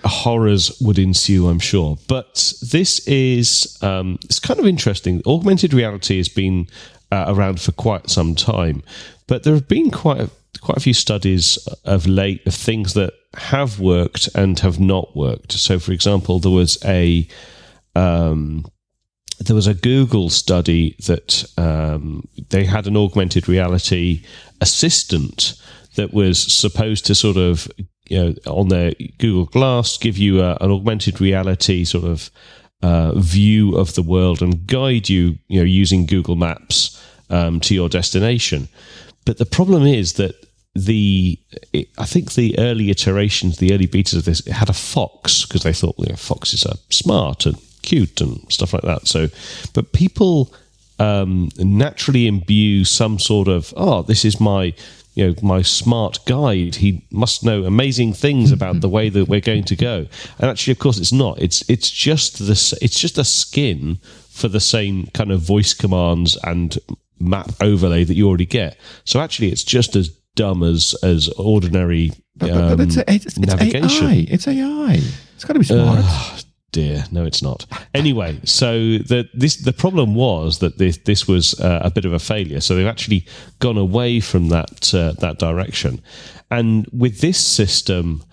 horrors 0.04 0.80
would 0.80 0.98
ensue, 0.98 1.48
I'm 1.48 1.58
sure. 1.58 1.98
But 2.06 2.54
this 2.62 3.06
is 3.08 3.78
um, 3.82 4.18
it's 4.24 4.38
kind 4.38 4.60
of 4.60 4.66
interesting. 4.66 5.20
Augmented 5.26 5.74
reality 5.74 6.18
has 6.18 6.28
been 6.28 6.68
uh, 7.10 7.24
around 7.26 7.60
for 7.60 7.72
quite 7.72 8.10
some 8.10 8.36
time, 8.36 8.84
but 9.26 9.42
there 9.42 9.54
have 9.54 9.66
been 9.66 9.90
quite 9.90 10.20
a, 10.20 10.30
quite 10.60 10.76
a 10.76 10.80
few 10.80 10.94
studies 10.94 11.58
of 11.84 12.06
late 12.06 12.46
of 12.46 12.54
things 12.54 12.94
that 12.94 13.12
have 13.36 13.80
worked 13.80 14.28
and 14.34 14.58
have 14.60 14.80
not 14.80 15.16
worked. 15.16 15.52
So, 15.52 15.78
for 15.78 15.92
example, 15.92 16.38
there 16.38 16.52
was 16.52 16.78
a 16.84 17.26
um, 17.94 18.64
there 19.40 19.56
was 19.56 19.66
a 19.66 19.74
Google 19.74 20.30
study 20.30 20.96
that 21.06 21.44
um, 21.56 22.28
they 22.50 22.64
had 22.64 22.86
an 22.86 22.96
augmented 22.96 23.48
reality 23.48 24.24
assistant 24.60 25.54
that 25.96 26.12
was 26.12 26.40
supposed 26.40 27.06
to 27.06 27.14
sort 27.14 27.36
of 27.36 27.68
you 28.08 28.18
know 28.18 28.34
on 28.46 28.68
their 28.68 28.92
Google 29.18 29.46
Glass 29.46 29.96
give 29.96 30.18
you 30.18 30.40
a, 30.40 30.56
an 30.60 30.70
augmented 30.70 31.20
reality 31.20 31.84
sort 31.84 32.04
of 32.04 32.30
uh, 32.82 33.18
view 33.18 33.76
of 33.76 33.94
the 33.94 34.02
world 34.02 34.42
and 34.42 34.66
guide 34.66 35.08
you 35.08 35.38
you 35.48 35.58
know 35.58 35.64
using 35.64 36.06
Google 36.06 36.36
Maps 36.36 37.02
um, 37.30 37.60
to 37.60 37.74
your 37.74 37.88
destination. 37.88 38.68
But 39.24 39.38
the 39.38 39.46
problem 39.46 39.86
is 39.86 40.14
that 40.14 40.34
the 40.74 41.38
it, 41.72 41.88
I 41.98 42.04
think 42.04 42.34
the 42.34 42.58
early 42.58 42.90
iterations, 42.90 43.58
the 43.58 43.72
early 43.72 43.86
betas 43.86 44.16
of 44.16 44.24
this, 44.24 44.44
had 44.46 44.68
a 44.68 44.74
fox 44.74 45.44
because 45.46 45.62
they 45.62 45.72
thought 45.72 45.94
you 45.98 46.06
know, 46.06 46.16
foxes 46.16 46.66
are 46.66 46.76
smart 46.90 47.46
and 47.46 47.56
cute 47.82 48.20
and 48.20 48.40
stuff 48.50 48.72
like 48.72 48.82
that. 48.82 49.06
So, 49.06 49.28
but 49.72 49.92
people 49.92 50.52
um, 50.98 51.50
naturally 51.58 52.26
imbue 52.26 52.84
some 52.84 53.18
sort 53.18 53.48
of 53.48 53.72
oh, 53.76 54.02
this 54.02 54.24
is 54.24 54.40
my 54.40 54.74
you 55.14 55.28
know 55.28 55.34
my 55.42 55.62
smart 55.62 56.18
guide. 56.26 56.76
He 56.76 57.06
must 57.10 57.44
know 57.44 57.64
amazing 57.64 58.12
things 58.12 58.50
about 58.58 58.80
the 58.80 58.88
way 58.88 59.08
that 59.08 59.28
we're 59.28 59.40
going 59.40 59.64
to 59.64 59.76
go. 59.76 60.06
And 60.38 60.50
actually, 60.50 60.72
of 60.72 60.80
course, 60.80 60.98
it's 60.98 61.12
not. 61.12 61.40
It's 61.40 61.68
it's 61.70 61.90
just 61.90 62.46
this. 62.46 62.72
It's 62.82 62.98
just 62.98 63.18
a 63.18 63.24
skin 63.24 63.98
for 64.28 64.48
the 64.48 64.60
same 64.60 65.06
kind 65.14 65.30
of 65.30 65.40
voice 65.40 65.72
commands 65.72 66.36
and 66.42 66.76
map 67.20 67.52
overlay 67.60 68.02
that 68.02 68.14
you 68.14 68.26
already 68.26 68.46
get. 68.46 68.76
So 69.04 69.20
actually, 69.20 69.52
it's 69.52 69.62
just 69.62 69.94
as 69.94 70.10
dumb 70.34 70.62
as 70.62 70.94
as 71.02 71.28
ordinary 71.30 72.10
but, 72.36 72.50
but, 72.50 72.76
but 72.76 72.86
it's, 72.86 72.96
a, 72.96 73.12
it's, 73.12 73.26
it's, 73.26 73.38
navigation. 73.38 74.06
AI. 74.08 74.26
It's 74.28 74.48
AI. 74.48 75.00
It's 75.34 75.44
got 75.44 75.52
to 75.52 75.60
be 75.60 75.64
smart. 75.64 76.00
Uh, 76.02 76.38
dear, 76.72 77.04
no, 77.12 77.24
it's 77.24 77.42
not. 77.42 77.64
Anyway, 77.94 78.40
so 78.44 78.72
the 78.98 79.28
this 79.34 79.56
the 79.56 79.72
problem 79.72 80.14
was 80.14 80.58
that 80.58 80.78
this 80.78 80.98
this 80.98 81.28
was 81.28 81.58
uh, 81.60 81.80
a 81.82 81.90
bit 81.90 82.04
of 82.04 82.12
a 82.12 82.18
failure. 82.18 82.60
So 82.60 82.74
they've 82.74 82.86
actually 82.86 83.26
gone 83.60 83.78
away 83.78 84.18
from 84.20 84.48
that 84.48 84.92
uh, 84.92 85.12
that 85.20 85.38
direction, 85.38 86.02
and 86.50 86.86
with 86.92 87.20
this 87.20 87.38
system. 87.38 88.24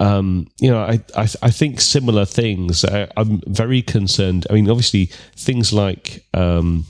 Um, 0.00 0.46
you 0.58 0.70
know, 0.70 0.80
I, 0.80 1.00
I, 1.14 1.28
I 1.42 1.50
think 1.50 1.78
similar 1.78 2.24
things. 2.24 2.82
I, 2.82 3.08
I'm 3.14 3.42
very 3.46 3.82
concerned. 3.82 4.46
I 4.48 4.54
mean, 4.54 4.70
obviously, 4.70 5.10
things 5.36 5.70
like 5.70 6.24
um, 6.32 6.86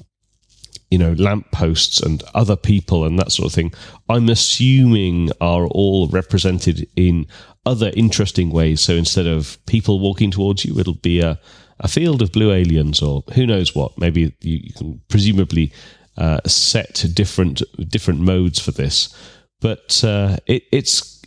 you 0.93 0.99
know, 0.99 1.15
lampposts 1.15 2.01
and 2.01 2.23
other 2.35 2.55
people 2.55 3.07
and 3.07 3.19
that 3.19 3.33
sort 3.33 3.47
of 3.47 3.55
thing, 3.55 3.73
I'm 4.11 4.29
assuming 4.29 5.31
are 5.41 5.67
all 5.67 6.07
represented 6.09 6.87
in 6.97 7.27
other 7.65 7.91
interesting 7.97 8.51
ways. 8.51 8.83
So 8.83 8.93
instead 8.93 9.27
of 9.27 9.57
people 9.65 10.01
walking 10.01 10.31
towards 10.31 10.67
you, 10.67 10.79
it'll 10.79 10.93
be 10.93 11.21
a, 11.21 11.41
a 11.81 11.89
field 11.89 12.21
of 12.21 12.31
blue 12.31 12.53
aliens 12.53 13.01
or 13.01 13.25
who 13.35 13.47
knows 13.47 13.75
what. 13.75 13.97
Maybe 13.97 14.21
you, 14.43 14.61
you 14.61 14.73
can 14.75 15.01
presumably 15.09 15.73
uh, 16.19 16.41
set 16.45 17.07
different 17.15 17.63
different 17.89 18.21
modes 18.21 18.61
for 18.61 18.73
this, 18.73 19.17
but 19.63 20.05
uh, 20.05 20.37
it, 20.47 20.65
it's 20.71 21.23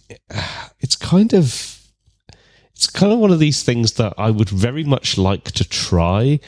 it's 0.80 0.96
kind 0.96 1.34
of 1.34 1.82
it's 2.76 2.86
kind 2.86 3.12
of 3.12 3.18
one 3.18 3.32
of 3.32 3.40
these 3.40 3.64
things 3.64 3.94
that 3.94 4.14
I 4.16 4.30
would 4.30 4.50
very 4.50 4.84
much 4.84 5.18
like 5.18 5.52
to 5.54 5.68
try 5.68 6.40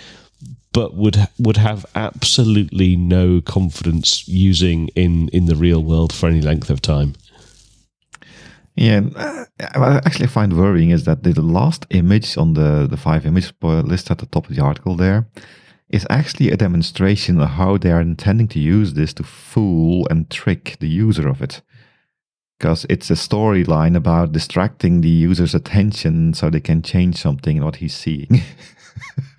but 0.78 0.94
would 0.94 1.28
would 1.40 1.58
have 1.58 1.88
absolutely 1.96 2.96
no 2.96 3.42
confidence 3.42 4.28
using 4.28 4.90
in 4.90 5.28
in 5.30 5.48
the 5.48 5.56
real 5.56 5.84
world 5.84 6.13
for 6.13 6.30
any 6.30 6.40
length 6.40 6.70
of 6.70 6.80
time. 6.82 7.13
Yeah, 8.76 9.02
uh, 9.16 9.46
what 9.74 9.90
I 9.90 9.96
actually 10.06 10.28
find 10.28 10.56
worrying 10.56 10.92
is 10.92 11.06
that 11.06 11.24
the 11.24 11.42
last 11.42 11.88
image 11.90 12.38
on 12.38 12.54
the 12.54 12.86
the 12.88 12.96
five 13.08 13.26
image 13.26 13.52
list 13.63 14.12
at 14.12 14.20
the 14.20 14.28
top 14.28 14.48
of 14.48 14.56
the 14.56 14.62
article 14.62 14.96
there 14.96 15.26
is 15.90 16.06
actually 16.12 16.52
a 16.52 16.58
demonstration 16.58 17.42
of 17.42 17.50
how 17.50 17.78
they 17.78 17.92
are 17.92 18.02
intending 18.02 18.48
to 18.50 18.60
use 18.60 18.94
this 18.94 19.13
to 19.13 19.24
fool 19.24 20.08
and 20.12 20.30
trick 20.30 20.78
the 20.80 21.04
user 21.06 21.28
of 21.28 21.42
it. 21.42 21.63
Because 22.60 22.86
it's 22.90 23.10
a 23.10 23.16
storyline 23.28 23.96
about 23.96 24.32
distracting 24.32 25.02
the 25.02 25.26
user's 25.30 25.56
attention 25.56 26.34
so 26.34 26.50
they 26.50 26.62
can 26.62 26.82
change 26.82 27.16
something 27.16 27.58
in 27.58 27.63
what 27.63 27.78
he's 27.78 27.96
seeing. 27.96 28.30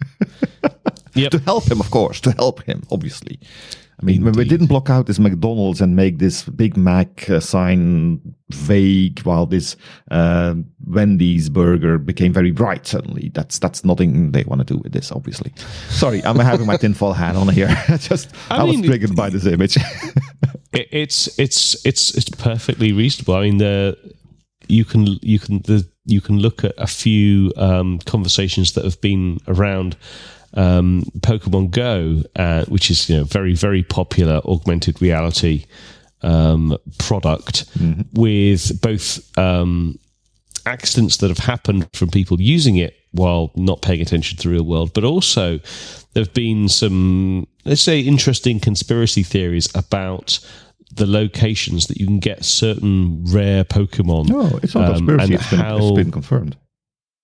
Yep. 1.23 1.33
to 1.33 1.39
help 1.41 1.71
him, 1.71 1.81
of 1.81 1.91
course, 1.91 2.21
to 2.23 2.33
help 2.33 2.63
him, 2.65 2.83
obviously. 2.91 3.41
I 4.01 4.05
mean, 4.05 4.17
Indeed. 4.17 4.25
when 4.27 4.35
we 4.35 4.45
didn't 4.45 4.67
block 4.69 4.91
out 4.91 5.07
this 5.07 5.19
McDonald's 5.19 5.81
and 5.81 5.97
make 5.97 6.19
this 6.19 6.45
Big 6.45 6.77
Mac 6.77 7.29
uh, 7.29 7.41
sign 7.41 8.21
vague, 8.51 9.19
while 9.21 9.45
this 9.45 9.75
uh, 10.13 10.55
Wendy's 10.87 11.49
burger 11.49 11.99
became 11.99 12.33
very 12.33 12.53
bright 12.53 12.87
suddenly, 12.87 13.33
that's 13.35 13.59
that's 13.59 13.85
nothing 13.85 14.31
they 14.31 14.45
want 14.45 14.61
to 14.61 14.65
do 14.65 14.79
with 14.79 14.93
this. 14.93 15.11
Obviously, 15.11 15.53
sorry, 15.89 16.23
I'm 16.25 16.39
having 16.39 16.67
my 16.67 16.77
tinfoil 16.81 17.13
hat 17.13 17.35
on 17.35 17.49
here. 17.49 17.75
Just 17.99 18.31
I, 18.51 18.59
I 18.59 18.67
mean, 18.67 18.83
was 18.83 18.89
triggered 18.89 19.17
by 19.17 19.31
this 19.31 19.47
image. 19.47 19.77
it, 20.73 20.89
it's 20.93 21.37
it's 21.37 21.85
it's 21.85 22.17
it's 22.17 22.29
perfectly 22.29 22.93
reasonable. 22.93 23.35
I 23.35 23.43
mean, 23.43 23.59
the 23.59 23.97
you 24.69 24.85
can 24.85 25.07
you 25.23 25.41
can 25.41 25.63
the 25.63 25.89
you 26.05 26.21
can 26.21 26.39
look 26.39 26.63
at 26.63 26.75
a 26.79 26.87
few 26.87 27.53
um, 27.57 27.99
conversations 28.07 28.73
that 28.75 28.85
have 28.85 29.01
been 29.01 29.39
around 29.49 29.97
um, 30.55 31.05
Pokemon 31.21 31.71
Go, 31.71 32.23
uh, 32.37 32.65
which 32.67 32.91
is 32.91 33.09
you 33.09 33.17
know 33.17 33.25
very 33.25 33.55
very 33.55 33.83
popular 33.83 34.41
augmented 34.45 35.01
reality 35.01 35.67
um, 36.23 36.77
product, 36.99 37.67
mm-hmm. 37.79 38.03
with 38.13 38.81
both 38.81 39.39
um, 39.39 39.99
accidents 40.67 41.19
that 41.19 41.29
have 41.29 41.39
happened 41.39 41.89
from 41.95 42.11
people 42.11 42.41
using 42.41 42.77
it 42.77 42.95
while 43.13 43.51
not 43.57 43.83
paying 43.83 44.01
attention 44.01 44.37
to 44.39 44.49
the 44.49 44.55
real 44.55 44.65
world. 44.65 44.93
But 44.95 45.05
also, 45.05 45.59
there 46.13 46.23
have 46.23 46.35
been 46.35 46.69
some, 46.69 47.47
let's 47.65 47.81
say, 47.81 48.01
interesting 48.01 48.61
conspiracy 48.61 49.23
theories 49.23 49.69
about 49.75 50.41
the 50.93 51.07
locations 51.07 51.87
that 51.87 51.99
you 51.99 52.07
can 52.07 52.19
get 52.19 52.45
certain 52.45 53.25
rare 53.25 53.65
Pokemon. 53.65 54.29
No, 54.29 54.59
it's 54.63 54.75
not 54.75 54.89
um, 54.89 55.07
conspiracy. 55.07 55.35
It's 55.35 55.51
been, 55.51 55.61
how- 55.61 55.79
it's 55.79 55.97
been 55.97 56.13
confirmed. 56.13 56.57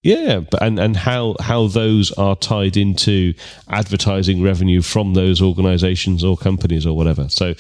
Yeah, 0.05 0.41
but 0.51 0.63
and, 0.63 0.79
and 0.79 0.97
how 0.97 1.35
how 1.41 1.67
those 1.69 2.13
are 2.13 2.37
tied 2.37 2.77
into 2.77 3.33
advertising 3.69 4.43
revenue 4.43 4.83
from 4.83 5.15
those 5.15 5.41
organisations 5.41 6.23
or 6.23 6.37
companies 6.37 6.85
or 6.87 6.95
whatever. 6.95 7.29
So, 7.31 7.55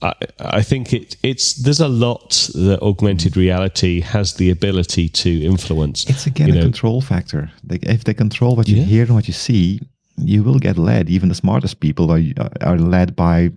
I 0.00 0.14
I 0.38 0.62
think 0.62 0.92
it 0.94 1.16
it's 1.22 1.54
there's 1.62 1.80
a 1.80 1.88
lot 1.88 2.50
that 2.54 2.78
augmented 2.80 3.36
reality 3.36 4.00
has 4.00 4.34
the 4.34 4.50
ability 4.50 5.08
to 5.10 5.30
influence. 5.44 6.08
It's 6.08 6.26
again 6.26 6.48
you 6.54 6.58
a 6.58 6.62
control 6.62 7.02
factor. 7.02 7.50
They, 7.62 7.78
if 7.82 8.02
they 8.04 8.14
control 8.14 8.56
what 8.56 8.66
you 8.66 8.76
Yeah. 8.78 8.84
hear 8.84 9.02
and 9.04 9.14
what 9.14 9.28
you 9.28 9.34
see, 9.34 9.80
you 10.16 10.42
will 10.42 10.58
get 10.58 10.78
led. 10.78 11.10
Even 11.10 11.28
the 11.28 11.34
smartest 11.34 11.80
people 11.80 12.10
are 12.10 12.22
are 12.62 12.78
led 12.78 13.14
by 13.14 13.50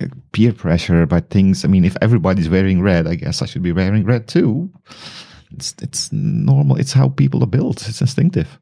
uh, 0.00 0.06
peer 0.32 0.52
pressure, 0.52 1.06
by 1.06 1.20
things. 1.20 1.64
I 1.64 1.68
mean, 1.68 1.84
if 1.84 1.96
everybody's 2.00 2.48
wearing 2.48 2.82
red, 2.82 3.06
I 3.06 3.14
guess 3.14 3.40
I 3.42 3.46
should 3.46 3.62
be 3.62 3.72
wearing 3.72 4.04
red 4.04 4.26
too. 4.26 4.68
It's 5.52 5.74
it's 5.82 6.12
normal. 6.12 6.76
It's 6.76 6.92
how 6.92 7.08
people 7.08 7.42
are 7.42 7.46
built. 7.46 7.88
It's 7.88 8.00
instinctive. 8.00 8.58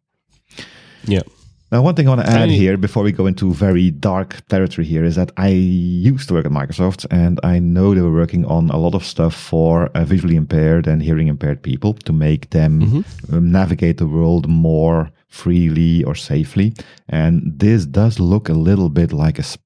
Yeah. 1.05 1.22
Now, 1.70 1.83
one 1.83 1.94
thing 1.94 2.07
I 2.09 2.14
want 2.14 2.27
to 2.27 2.33
add 2.33 2.48
here 2.48 2.79
before 2.79 3.03
we 3.03 3.12
go 3.12 3.27
into 3.27 3.53
very 3.53 3.90
dark 3.90 4.46
territory 4.48 4.87
here 4.87 5.05
is 5.05 5.16
that 5.16 5.31
I 5.37 5.48
used 5.48 6.29
to 6.29 6.35
work 6.35 6.46
at 6.46 6.51
Microsoft 6.51 7.05
and 7.11 7.38
I 7.42 7.59
know 7.59 7.94
they 7.94 8.01
were 8.01 8.11
working 8.11 8.46
on 8.46 8.70
a 8.70 8.79
lot 8.79 8.94
of 8.94 9.05
stuff 9.05 9.35
for 9.35 9.88
uh, 9.88 10.07
visually 10.07 10.37
impaired 10.37 10.87
and 10.87 11.03
hearing 11.03 11.29
impaired 11.29 11.62
people 11.62 11.92
to 11.92 12.12
make 12.12 12.48
them 12.51 13.05
um, 13.31 13.53
navigate 13.53 13.98
the 13.98 14.07
world 14.07 14.48
more 14.48 15.11
freely 15.29 16.03
or 16.05 16.14
safely. 16.14 16.72
And 17.11 17.53
this 17.59 17.85
does 17.85 18.18
look 18.18 18.48
a 18.48 18.55
little 18.55 18.88
bit 18.88 19.12
like 19.12 19.38
a 19.38 19.42
sp- 19.44 19.61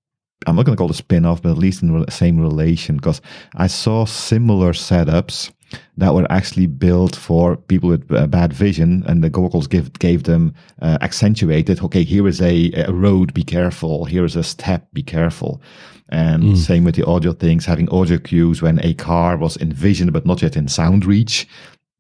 I'm 0.49 0.57
not 0.57 0.67
going 0.67 0.77
to 0.77 0.81
call 0.81 0.89
it 0.89 0.95
a 0.95 0.99
spin 0.99 1.25
off, 1.25 1.41
but 1.41 1.53
at 1.53 1.59
least 1.59 1.83
in 1.83 2.01
the 2.01 2.11
same 2.11 2.41
relation 2.41 2.97
because 2.97 3.21
I 3.55 3.69
saw 3.69 4.07
similar 4.07 4.73
setups 4.73 5.53
that 5.97 6.15
were 6.15 6.27
actually 6.31 6.67
built 6.67 7.17
for 7.17 7.57
people 7.57 7.89
with 7.89 8.11
uh, 8.13 8.27
bad 8.27 8.53
vision, 8.53 9.05
and 9.07 9.23
the 9.23 9.31
goggles 9.31 9.67
give, 9.67 9.93
gave 9.99 10.25
them 10.25 10.55
uh, 10.81 10.99
accentuated. 11.01 11.83
Okay, 11.83 12.03
here 12.05 12.27
is 12.27 12.41
a, 12.41 12.73
a 12.73 12.93
road, 12.93 13.35
be 13.35 13.45
careful. 13.45 14.05
Here 14.05 14.25
is 14.25 14.37
a 14.37 14.43
step, 14.43 14.87
be 14.93 15.03
careful. 15.03 15.61
And 16.09 16.59
same 16.59 16.85
with 16.85 16.95
the 16.95 17.07
audio 17.07 17.33
things, 17.33 17.65
having 17.65 17.89
audio 17.89 18.19
cues 18.19 18.61
when 18.61 18.85
a 18.85 18.93
car 18.93 19.39
was 19.39 19.57
in 19.57 19.73
vision 19.73 20.11
but 20.11 20.27
not 20.27 20.43
yet 20.43 20.57
in 20.57 20.69
sound 20.69 21.07
reach. 21.07 21.49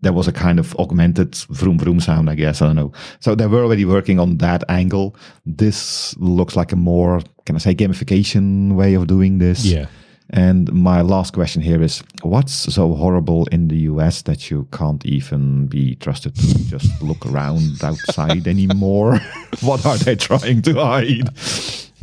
There 0.02 0.12
was 0.12 0.28
a 0.28 0.32
kind 0.32 0.58
of 0.58 0.74
augmented 0.76 1.34
vroom 1.48 1.78
vroom 1.78 2.00
sound, 2.00 2.28
I 2.28 2.34
guess. 2.34 2.60
I 2.60 2.66
don't 2.66 2.76
know. 2.76 2.92
So 3.20 3.34
they 3.34 3.46
were 3.46 3.62
already 3.64 3.86
working 3.86 4.18
on 4.18 4.36
that 4.38 4.64
angle. 4.68 5.16
This 5.46 6.14
looks 6.18 6.56
like 6.56 6.72
a 6.72 6.76
more, 6.76 7.22
can 7.46 7.56
I 7.56 7.58
say, 7.58 7.74
gamification 7.74 8.74
way 8.74 8.94
of 8.94 9.06
doing 9.06 9.38
this. 9.38 9.64
Yeah. 9.64 9.86
And 10.30 10.72
my 10.72 11.02
last 11.02 11.34
question 11.34 11.60
here 11.62 11.82
is 11.82 12.02
what's 12.22 12.52
so 12.52 12.94
horrible 12.94 13.46
in 13.46 13.68
the 13.68 13.76
US 13.90 14.22
that 14.22 14.50
you 14.50 14.66
can't 14.72 15.04
even 15.04 15.66
be 15.66 15.96
trusted 15.96 16.34
to 16.36 16.68
just 16.68 17.02
look 17.02 17.26
around 17.26 17.62
outside 17.82 18.46
anymore? 18.46 19.18
what 19.60 19.84
are 19.84 19.98
they 19.98 20.16
trying 20.16 20.62
to 20.62 20.74
hide? 20.74 21.28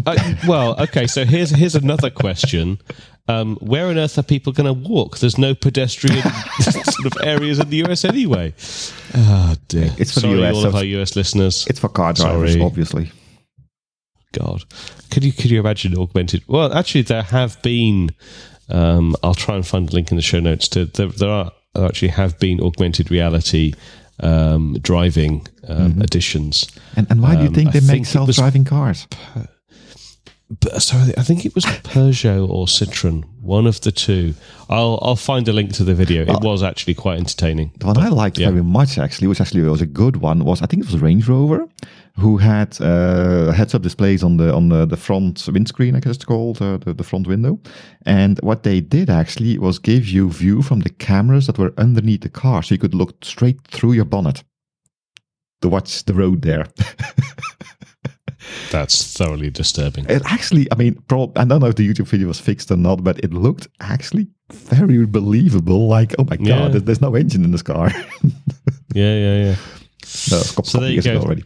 Uh, 0.06 0.36
well, 0.48 0.80
okay. 0.82 1.08
So 1.08 1.26
here's 1.26 1.50
here's 1.50 1.76
another 1.76 2.10
question. 2.10 2.80
Um, 3.28 3.58
where 3.58 3.88
on 3.88 3.98
earth 4.00 4.18
are 4.18 4.24
people 4.24 4.54
going 4.54 4.66
to 4.66 4.90
walk? 4.90 5.20
There's 5.20 5.38
no 5.38 5.54
pedestrian 5.54 6.24
sort 6.62 7.06
of 7.06 7.14
areas 7.22 7.60
in 7.60 7.70
the 7.70 7.84
US 7.86 8.04
anyway. 8.06 8.54
Oh 9.14 9.56
dear. 9.68 9.94
It's 9.98 10.14
for 10.14 10.22
the 10.22 10.28
Sorry, 10.28 10.44
US, 10.44 10.56
all 10.56 10.62
so 10.64 10.68
of 10.70 10.76
our 10.76 10.84
US 10.84 11.16
listeners. 11.16 11.68
It's 11.70 11.80
for 11.80 11.90
car 11.90 12.14
drivers, 12.14 12.54
Sorry. 12.54 12.64
obviously. 12.64 13.12
God, 14.32 14.64
could 15.10 15.24
you 15.24 15.32
could 15.32 15.50
you 15.52 15.60
imagine 15.60 15.98
augmented? 15.98 16.44
Well, 16.48 16.74
actually, 16.74 17.04
there 17.04 17.24
have 17.24 17.62
been. 17.62 18.12
Um, 18.70 19.16
I'll 19.24 19.34
try 19.34 19.56
and 19.56 19.66
find 19.66 19.90
a 19.90 19.94
link 19.94 20.12
in 20.12 20.18
the 20.18 20.22
show 20.22 20.40
notes. 20.40 20.68
To 20.70 20.86
there, 20.86 21.08
there 21.08 21.30
are 21.30 21.52
there 21.74 21.86
actually 21.86 22.10
have 22.10 22.38
been 22.40 22.62
augmented 22.62 23.10
reality 23.10 23.74
um, 24.22 24.78
driving 24.82 25.48
um, 25.68 26.02
editions. 26.02 26.68
And, 26.96 27.08
and 27.10 27.22
why 27.22 27.36
do 27.36 27.42
you 27.42 27.48
Um, 27.48 27.54
think 27.56 27.70
I 27.70 27.72
they 27.72 27.80
make 27.80 27.90
think 27.90 28.06
self 28.06 28.30
driving 28.32 28.66
cars? 28.66 29.08
But, 30.62 30.82
sorry, 30.82 31.14
I 31.16 31.22
think 31.22 31.46
it 31.46 31.54
was 31.54 31.64
Peugeot 31.64 32.50
or 32.50 32.66
Citroen, 32.66 33.24
one 33.40 33.68
of 33.68 33.82
the 33.82 33.92
two. 33.92 34.34
I'll 34.68 34.98
I'll 35.04 35.16
find 35.16 35.48
a 35.48 35.54
link 35.54 35.74
to 35.74 35.84
the 35.84 35.94
video. 35.94 36.24
It 36.24 36.42
was 36.42 36.64
actually 36.64 36.96
quite 36.96 37.20
entertaining. 37.20 37.72
The 37.78 37.86
one 37.86 37.98
I 38.00 38.10
liked 38.10 38.40
yeah. 38.40 38.50
very 38.50 38.64
much, 38.64 38.98
actually, 38.98 39.28
which 39.28 39.40
actually 39.42 39.62
was 39.62 39.82
a 39.82 39.86
good 39.86 40.18
one, 40.18 40.44
was 40.44 40.64
I 40.64 40.66
think 40.66 40.84
it 40.84 40.92
was 40.92 41.00
Range 41.00 41.28
Rover, 41.28 41.68
who 42.20 42.38
had 42.38 42.80
uh, 42.82 43.52
heads-up 43.52 43.82
displays 43.82 44.24
on 44.24 44.38
the 44.38 44.54
on 44.54 44.70
the, 44.70 44.86
the 44.86 44.98
front 44.98 45.48
windscreen, 45.52 45.96
I 45.96 46.00
guess 46.00 46.16
it's 46.16 46.26
called, 46.26 46.62
uh, 46.62 46.78
the, 46.78 46.94
the 46.94 47.04
front 47.04 47.28
window. 47.28 47.60
And 48.06 48.40
what 48.44 48.64
they 48.64 48.82
did 48.82 49.10
actually 49.10 49.58
was 49.58 49.80
give 49.80 50.08
you 50.08 50.30
view 50.30 50.62
from 50.62 50.82
the 50.82 50.90
cameras 50.90 51.48
that 51.48 51.58
were 51.58 51.74
underneath 51.78 52.22
the 52.22 52.30
car, 52.30 52.64
so 52.64 52.74
you 52.76 52.80
could 52.80 52.94
look 52.96 53.24
straight 53.26 53.60
through 53.68 53.94
your 53.94 54.06
bonnet 54.06 54.44
to 55.62 55.70
watch 55.70 56.06
the 56.06 56.14
road 56.14 56.42
there. 56.42 56.66
That's 58.72 59.18
thoroughly 59.18 59.50
disturbing. 59.50 60.06
it 60.10 60.22
actually, 60.26 60.68
I 60.72 60.76
mean, 60.76 60.96
prob- 61.08 61.38
I 61.38 61.44
don't 61.44 61.60
know 61.60 61.68
if 61.68 61.76
the 61.76 61.88
YouTube 61.88 62.08
video 62.08 62.28
was 62.28 62.40
fixed 62.40 62.72
or 62.72 62.78
not, 62.78 63.04
but 63.04 63.20
it 63.20 63.34
looked 63.34 63.68
actually 63.82 64.28
very 64.52 65.06
believable. 65.06 65.88
Like, 65.88 66.16
oh 66.18 66.24
my 66.24 66.38
god, 66.38 66.48
Yeah. 66.48 66.68
there's, 66.70 66.84
there's 66.84 67.02
no 67.02 67.16
engine 67.16 67.44
in 67.44 67.52
this 67.52 67.62
car. 67.64 67.92
Yeah, 68.96 69.14
yeah, 69.14 69.36
yeah. 69.44 69.56
no, 70.32 70.40
So 70.40 70.80
there 70.80 70.90
you 70.90 71.02
go. 71.04 71.20
already. 71.20 71.44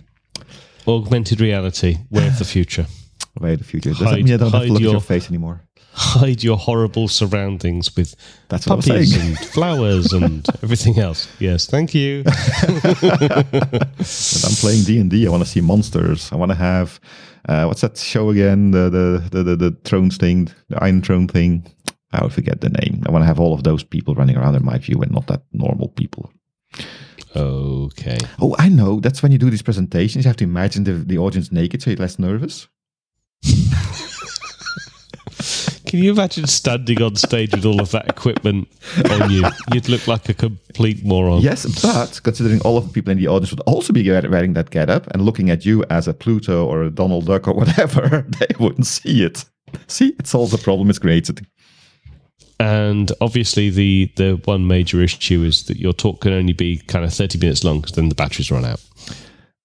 Augmented 0.87 1.39
reality, 1.41 1.97
way 2.09 2.27
of 2.27 2.37
the 2.39 2.45
future. 2.45 2.85
Way 3.39 3.53
of 3.53 3.59
the 3.59 3.65
future. 3.65 3.89
Does 3.89 3.99
that 3.99 4.09
Hide- 4.09 4.23
mean 4.25 4.33
I 4.35 4.37
don't 4.37 4.51
have 4.51 4.61
to 4.61 4.67
look 4.67 4.75
at 4.77 4.81
your- 4.83 4.91
your 4.91 5.01
face 5.01 5.27
anymore? 5.27 5.61
Hide 5.95 6.43
your 6.43 6.57
horrible 6.57 7.07
surroundings 7.07 7.95
with 7.95 8.15
That's 8.49 8.65
what 8.67 8.75
I'm 8.75 8.81
puppies 8.81 9.13
saying. 9.15 9.27
and 9.29 9.37
flowers 9.39 10.11
and 10.13 10.45
everything 10.63 10.99
else. 10.99 11.27
Yes, 11.39 11.65
thank 11.67 11.93
you. 11.95 12.23
But 13.03 14.45
I'm 14.45 14.55
playing 14.61 14.83
D 14.83 14.99
and 14.99 15.09
D. 15.09 15.25
I 15.27 15.29
want 15.29 15.43
to 15.43 15.49
see 15.49 15.61
monsters. 15.61 16.31
I 16.31 16.35
want 16.35 16.51
to 16.51 16.55
have 16.57 16.99
uh, 17.49 17.65
what's 17.65 17.81
that 17.81 17.97
show 17.97 18.29
again? 18.29 18.71
The 18.71 18.89
the 18.89 19.29
the 19.31 19.43
the, 19.43 19.55
the 19.55 19.71
thrones 19.83 20.17
thing, 20.17 20.49
the 20.69 20.83
Iron 20.83 21.01
Throne 21.01 21.27
thing. 21.27 21.65
I 22.11 22.27
forget 22.29 22.61
the 22.61 22.69
name. 22.69 23.03
I 23.07 23.11
want 23.11 23.23
to 23.23 23.27
have 23.27 23.39
all 23.39 23.53
of 23.53 23.63
those 23.63 23.83
people 23.83 24.13
running 24.15 24.37
around 24.37 24.55
in 24.55 24.63
my 24.63 24.77
view, 24.77 25.01
and 25.01 25.11
not 25.11 25.27
that 25.27 25.41
normal 25.51 25.89
people. 25.89 26.31
Okay. 27.35 28.17
Oh, 28.41 28.55
I 28.59 28.69
know. 28.69 28.99
That's 28.99 29.23
when 29.23 29.31
you 29.31 29.37
do 29.37 29.49
these 29.49 29.61
presentations. 29.61 30.25
You 30.25 30.29
have 30.29 30.37
to 30.37 30.43
imagine 30.43 30.83
the 30.83 30.93
the 30.93 31.17
audience 31.17 31.51
naked, 31.51 31.81
so 31.81 31.89
you're 31.89 31.97
less 31.97 32.19
nervous. 32.19 32.67
Can 35.93 36.01
you 36.01 36.11
imagine 36.11 36.47
standing 36.47 36.99
on 37.03 37.15
stage 37.15 37.51
with 37.51 37.65
all 37.65 37.79
of 37.79 37.91
that 37.91 38.09
equipment 38.09 38.67
on 39.11 39.29
you? 39.29 39.43
You'd 39.71 39.89
look 39.89 40.07
like 40.07 40.27
a 40.27 40.33
complete 40.33 41.05
moron. 41.05 41.41
Yes, 41.43 41.67
but 41.83 42.19
considering 42.23 42.61
all 42.61 42.79
of 42.79 42.87
the 42.87 42.91
people 42.91 43.11
in 43.11 43.19
the 43.19 43.27
audience 43.27 43.51
would 43.51 43.59
also 43.67 43.93
be 43.93 44.09
wearing 44.09 44.53
that 44.53 44.71
getup 44.71 45.05
and 45.11 45.21
looking 45.21 45.51
at 45.51 45.67
you 45.67 45.83
as 45.91 46.07
a 46.07 46.13
Pluto 46.15 46.65
or 46.65 46.81
a 46.81 46.89
Donald 46.89 47.27
Duck 47.27 47.47
or 47.47 47.53
whatever, 47.53 48.25
they 48.39 48.55
wouldn't 48.59 48.87
see 48.87 49.23
it. 49.23 49.45
See, 49.85 50.15
it 50.17 50.25
solves 50.25 50.51
the 50.51 50.57
problem 50.57 50.89
it's 50.89 50.97
created. 50.97 51.45
And 52.63 53.11
obviously, 53.19 53.69
the 53.69 54.09
the 54.15 54.39
one 54.45 54.67
major 54.67 55.01
issue 55.01 55.43
is 55.43 55.65
that 55.65 55.75
your 55.75 55.91
talk 55.91 56.21
can 56.21 56.31
only 56.31 56.53
be 56.53 56.77
kind 56.77 57.03
of 57.03 57.13
thirty 57.13 57.37
minutes 57.37 57.65
long 57.65 57.81
because 57.81 57.97
then 57.97 58.07
the 58.07 58.15
batteries 58.15 58.51
run 58.51 58.63
out. 58.63 58.81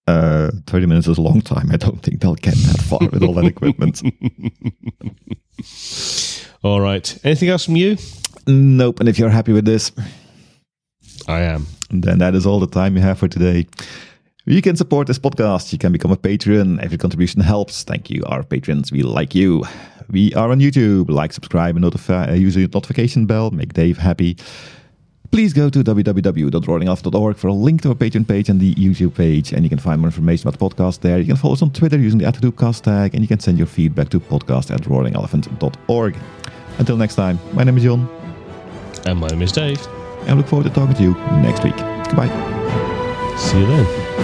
Uh, 0.08 0.50
30 0.66 0.86
minutes 0.86 1.06
is 1.06 1.18
a 1.18 1.20
long 1.20 1.42
time. 1.42 1.70
I 1.70 1.76
don't 1.76 2.02
think 2.02 2.20
they'll 2.20 2.34
get 2.34 2.54
that 2.54 2.80
far 2.80 2.98
with 3.12 3.22
all 3.22 3.34
that 3.34 3.44
equipment. 3.44 4.02
All 6.64 6.80
right. 6.80 7.18
Anything 7.24 7.50
else 7.50 7.66
from 7.66 7.76
you? 7.76 7.98
Nope. 8.46 9.00
And 9.00 9.08
if 9.08 9.18
you're 9.18 9.28
happy 9.28 9.52
with 9.52 9.66
this, 9.66 9.92
I 11.28 11.40
am. 11.40 11.66
then 11.90 12.20
that 12.20 12.34
is 12.34 12.46
all 12.46 12.58
the 12.58 12.66
time 12.66 12.94
we 12.94 13.02
have 13.02 13.18
for 13.18 13.28
today. 13.28 13.66
You 14.48 14.62
can 14.62 14.76
support 14.76 15.06
this 15.06 15.18
podcast. 15.18 15.72
You 15.74 15.78
can 15.78 15.92
become 15.92 16.10
a 16.10 16.16
patron. 16.16 16.80
Every 16.80 16.96
contribution 16.96 17.42
helps. 17.42 17.84
Thank 17.84 18.08
you, 18.08 18.22
our 18.24 18.42
patrons. 18.42 18.90
We 18.90 19.02
like 19.02 19.34
you. 19.34 19.64
We 20.10 20.32
are 20.34 20.50
on 20.50 20.58
YouTube. 20.58 21.10
Like, 21.10 21.34
subscribe, 21.34 21.76
and 21.76 21.82
notify, 21.82 22.30
uh, 22.30 22.32
use 22.32 22.54
the 22.54 22.66
notification 22.66 23.26
bell. 23.26 23.50
Make 23.50 23.74
Dave 23.74 23.98
happy. 23.98 24.38
Please 25.30 25.52
go 25.52 25.68
to 25.68 25.84
www.roaringelephant.org 25.84 27.36
for 27.36 27.48
a 27.48 27.52
link 27.52 27.82
to 27.82 27.90
our 27.90 27.94
Patreon 27.94 28.26
page 28.26 28.48
and 28.48 28.58
the 28.58 28.74
YouTube 28.76 29.14
page. 29.14 29.52
And 29.52 29.64
you 29.64 29.68
can 29.68 29.78
find 29.78 30.00
more 30.00 30.08
information 30.08 30.48
about 30.48 30.58
the 30.58 30.64
podcast 30.66 31.00
there. 31.00 31.18
You 31.18 31.26
can 31.26 31.36
follow 31.36 31.52
us 31.52 31.60
on 31.60 31.70
Twitter 31.70 31.98
using 31.98 32.18
the 32.18 32.24
@doocast 32.24 32.84
tag. 32.84 33.14
And 33.14 33.22
you 33.22 33.28
can 33.28 33.40
send 33.40 33.58
your 33.58 33.66
feedback 33.66 34.08
to 34.08 34.18
podcast 34.18 34.70
at 34.70 34.80
roaringelephant.org. 34.84 36.16
Until 36.78 36.96
next 36.96 37.16
time, 37.16 37.38
my 37.52 37.64
name 37.64 37.76
is 37.76 37.84
John. 37.84 38.08
And 39.04 39.18
my 39.20 39.28
name 39.28 39.42
is 39.42 39.52
Dave. 39.52 39.86
And 40.22 40.30
I 40.30 40.32
look 40.32 40.46
forward 40.46 40.64
to 40.64 40.70
talking 40.70 40.94
to 40.94 41.02
you 41.02 41.12
next 41.42 41.62
week. 41.64 41.76
Goodbye. 41.76 42.30
See 43.36 43.60
you 43.60 43.66
then. 43.66 44.17